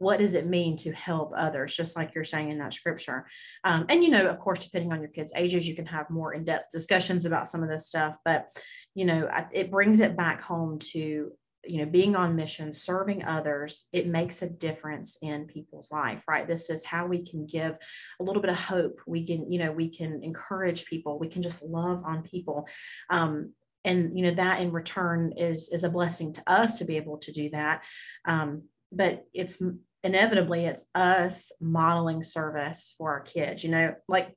[0.00, 3.26] what does it mean to help others just like you're saying in that scripture.
[3.64, 6.32] Um, and you know of course depending on your kids ages you can have more
[6.32, 8.48] in-depth discussions about some of this stuff but
[8.94, 11.32] you know it brings it back home to
[11.66, 13.88] you know being on mission serving others.
[13.92, 16.48] It makes a difference in people's life right?
[16.48, 17.76] This is how we can give
[18.18, 19.00] a little bit of hope.
[19.06, 21.18] We can you know we can encourage people.
[21.18, 22.66] We can just love on people.
[23.10, 23.52] Um,
[23.84, 27.18] and you know that in return is is a blessing to us to be able
[27.18, 27.84] to do that.
[28.24, 29.62] Um, but it's
[30.02, 33.94] inevitably it's us modeling service for our kids you know?
[34.08, 34.34] Like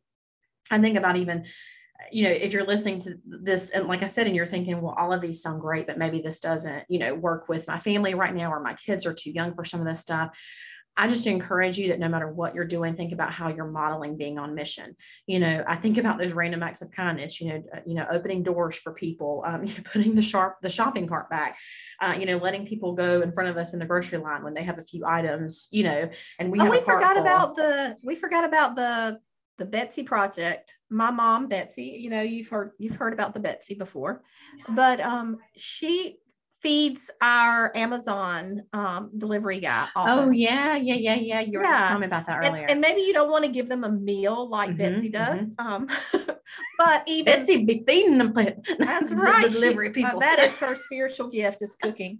[0.72, 1.45] i think about even
[2.11, 4.95] you know if you're listening to this and like i said and you're thinking well
[4.97, 8.14] all of these sound great but maybe this doesn't you know work with my family
[8.14, 10.38] right now or my kids are too young for some of this stuff
[10.95, 14.15] I just encourage you that no matter what you're doing, think about how you're modeling
[14.15, 14.95] being on mission.
[15.25, 17.41] You know, I think about those random acts of kindness.
[17.41, 20.57] You know, uh, you know, opening doors for people, um, you know, putting the sharp
[20.61, 21.57] the shopping cart back.
[21.99, 24.53] Uh, you know, letting people go in front of us in the grocery line when
[24.53, 25.67] they have a few items.
[25.71, 27.21] You know, and we oh, we forgot full.
[27.21, 29.19] about the we forgot about the
[29.57, 30.75] the Betsy project.
[30.89, 34.23] My mom, Betsy, you know, you've heard you've heard about the Betsy before,
[34.69, 36.17] but um, she
[36.64, 39.88] feeds our Amazon um, delivery guy.
[39.95, 40.30] Often.
[40.30, 41.39] Oh yeah, yeah, yeah, yeah.
[41.41, 41.80] You were yeah.
[41.80, 42.61] just telling me about that earlier.
[42.61, 45.49] And, and, maybe you don't want to give them a meal like mm-hmm, Betsy does,
[45.49, 45.68] mm-hmm.
[45.68, 45.88] um,
[46.78, 48.34] but even Betsy be feeding them.
[48.34, 48.64] That's
[49.11, 49.43] right.
[49.43, 50.18] the delivery she, people.
[50.18, 52.20] Uh, that is her spiritual gift is cooking.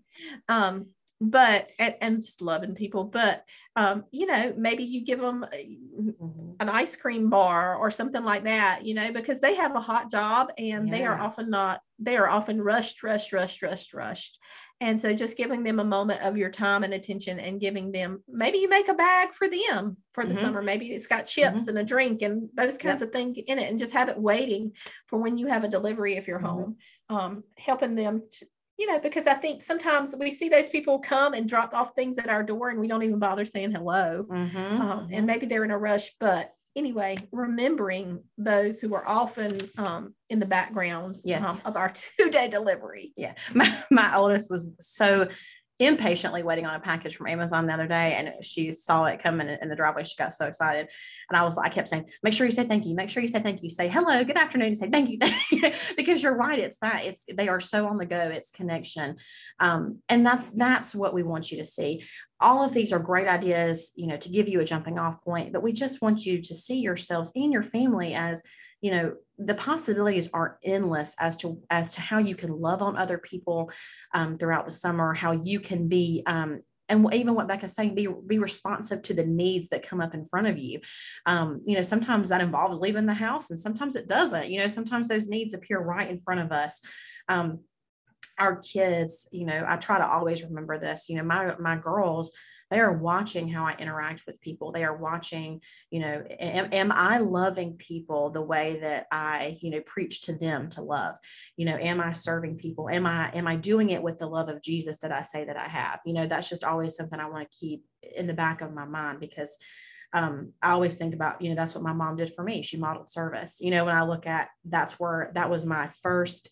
[0.50, 0.88] Um,
[1.30, 3.43] but and, and, just loving people but
[3.76, 6.51] um you know maybe you give them mm-hmm.
[6.59, 10.11] an ice cream bar or something like that you know because they have a hot
[10.11, 10.97] job and yeah.
[10.97, 14.39] they are often not they are often rushed rushed rushed rushed rushed
[14.82, 18.21] and so just giving them a moment of your time and attention and giving them
[18.28, 20.43] maybe you make a bag for them for the mm-hmm.
[20.43, 21.69] summer maybe it's got chips mm-hmm.
[21.69, 23.07] and a drink and those kinds yep.
[23.07, 24.74] of things in it and just have it waiting
[25.07, 26.47] for when you have a delivery if you're mm-hmm.
[26.47, 26.78] home
[27.09, 28.45] um, helping them to,
[28.78, 32.17] you know, because I think sometimes we see those people come and drop off things
[32.17, 34.26] at our door and we don't even bother saying hello.
[34.30, 36.11] Mm-hmm, um, And maybe they're in a rush.
[36.19, 41.65] But anyway, remembering those who are often um, in the background um, yes.
[41.65, 43.13] um, of our two day delivery.
[43.15, 43.34] Yeah.
[43.53, 45.28] My, my oldest was so
[45.86, 49.47] impatiently waiting on a package from Amazon the other day and she saw it coming
[49.47, 50.03] in the driveway.
[50.03, 50.88] She got so excited.
[51.29, 53.21] And I was, like, I kept saying, make sure you say thank you, make sure
[53.21, 55.71] you say thank you, say hello, good afternoon, say thank you.
[55.97, 56.59] because you're right.
[56.59, 58.17] It's that it's, they are so on the go.
[58.17, 59.15] It's connection.
[59.59, 62.03] Um, and that's, that's what we want you to see.
[62.39, 65.53] All of these are great ideas, you know, to give you a jumping off point,
[65.53, 68.43] but we just want you to see yourselves and your family as
[68.84, 72.97] you know the possibilities are endless as to as to how you can love on
[72.97, 73.71] other people
[74.13, 78.07] um, throughout the summer how you can be um, and even what Becca's saying, be
[78.27, 80.81] be responsive to the needs that come up in front of you.
[81.25, 84.49] Um, you know, sometimes that involves leaving the house, and sometimes it doesn't.
[84.49, 86.81] You know, sometimes those needs appear right in front of us.
[87.29, 87.61] Um,
[88.38, 91.07] our kids, you know, I try to always remember this.
[91.07, 92.31] You know, my my girls,
[92.74, 94.71] they are watching how I interact with people.
[94.71, 95.61] They are watching,
[95.91, 100.34] you know, am, am, I loving people the way that I, you know, preach to
[100.34, 101.17] them to love?
[101.55, 102.89] You know, am I serving people?
[102.89, 105.55] Am I am I doing it with the love of Jesus that I say that
[105.55, 105.99] I have?
[106.03, 107.86] You know, that's just always something I want to keep
[108.17, 109.55] in the back of my mind because
[110.13, 112.63] um, I always think about, you know, that's what my mom did for me.
[112.63, 113.59] She modeled service.
[113.61, 116.49] You know, when I look at that's where that was my first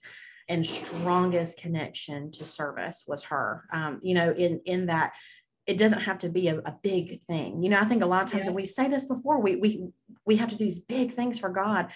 [0.49, 3.63] and strongest connection to service was her.
[3.71, 5.13] Um, you know, in in that
[5.67, 7.61] it doesn't have to be a, a, big thing.
[7.61, 8.47] You know, I think a lot of times, yeah.
[8.47, 9.87] and we say this before, we we
[10.25, 11.91] we have to do these big things for God.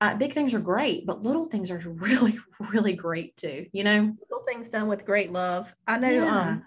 [0.00, 3.66] Uh, big things are great, but little things are really, really great too.
[3.72, 5.72] You know, little things done with great love.
[5.86, 6.10] I know.
[6.10, 6.40] Yeah.
[6.40, 6.64] Um,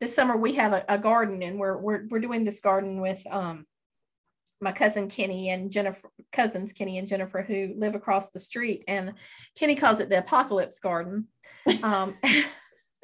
[0.00, 3.24] this summer we have a, a, garden, and we're we're we're doing this garden with
[3.30, 3.66] um
[4.60, 9.14] my cousin Kenny and Jennifer cousins Kenny and Jennifer who live across the street, and
[9.54, 11.28] Kenny calls it the apocalypse garden.
[11.82, 12.16] Um,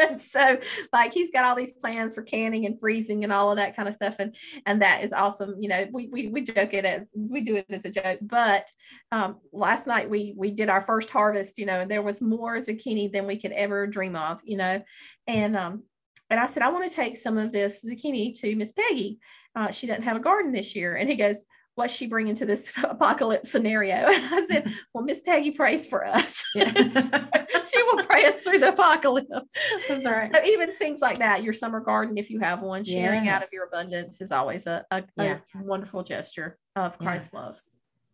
[0.00, 0.58] and so
[0.92, 3.88] like he's got all these plans for canning and freezing and all of that kind
[3.88, 4.34] of stuff and
[4.66, 7.66] and that is awesome you know we we, we joke it as we do it
[7.70, 8.70] as a joke but
[9.12, 12.58] um, last night we we did our first harvest you know and there was more
[12.58, 14.82] zucchini than we could ever dream of you know
[15.26, 15.82] and um
[16.30, 19.18] and I said, I want to take some of this zucchini to Miss Peggy.
[19.56, 20.94] Uh, she doesn't have a garden this year.
[20.94, 21.44] And he goes,
[21.74, 23.94] what's she bringing to this apocalypse scenario?
[23.94, 26.44] And I said, well, Miss Peggy prays for us.
[26.54, 29.56] she will pray us through the apocalypse.
[29.88, 30.30] That's right.
[30.34, 33.34] So even things like that, your summer garden, if you have one, sharing yes.
[33.34, 35.38] out of your abundance is always a, a, yeah.
[35.54, 37.40] a wonderful gesture of Christ's yeah.
[37.40, 37.62] love.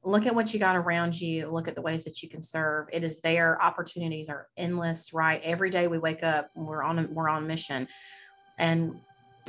[0.05, 1.49] Look at what you got around you.
[1.49, 2.87] Look at the ways that you can serve.
[2.93, 3.61] It is there.
[3.61, 5.41] Opportunities are endless, right?
[5.43, 7.89] Every day we wake up, we're on a, we're on mission,
[8.57, 9.01] and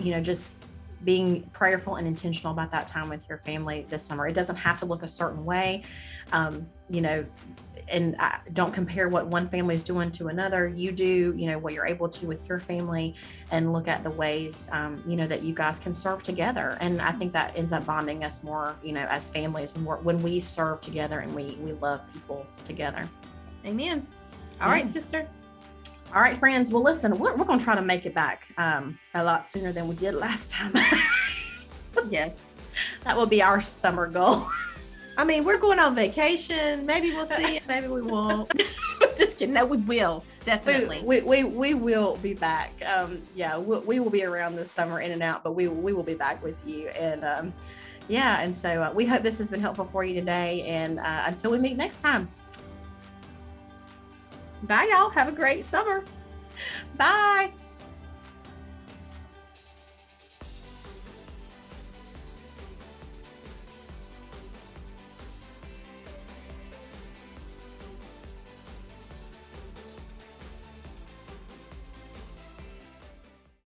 [0.01, 0.55] you know, just
[1.03, 4.27] being prayerful and intentional about that time with your family this summer.
[4.27, 5.83] It doesn't have to look a certain way.
[6.31, 7.25] Um, you know,
[7.89, 10.67] and I, don't compare what one family is doing to another.
[10.67, 13.15] You do, you know, what you're able to with your family
[13.51, 16.77] and look at the ways, um, you know, that you guys can serve together.
[16.81, 19.97] And I think that ends up bonding us more, you know, as families when, we're,
[19.97, 23.07] when we serve together and we, we love people together.
[23.65, 24.05] Amen.
[24.59, 24.73] All yeah.
[24.73, 25.27] right, sister.
[26.15, 26.71] All right, friends.
[26.71, 29.73] Well, listen, we're, we're going to try to make it back um, a lot sooner
[29.73, 30.71] than we did last time.
[32.09, 32.37] yes.
[33.03, 34.47] That will be our summer goal.
[35.17, 36.85] I mean, we're going on vacation.
[36.85, 37.63] Maybe we'll see it.
[37.67, 38.51] Maybe we won't.
[39.17, 39.53] Just kidding.
[39.53, 41.01] No, we will definitely.
[41.03, 42.71] We we, we, we will be back.
[42.85, 45.91] Um, yeah, we, we will be around this summer in and out, but we we
[45.91, 46.89] will be back with you.
[46.89, 47.53] And um,
[48.07, 50.61] yeah, and so uh, we hope this has been helpful for you today.
[50.67, 52.29] And uh, until we meet next time.
[54.63, 55.09] Bye, y'all.
[55.09, 56.03] Have a great summer.
[56.97, 57.53] Bye.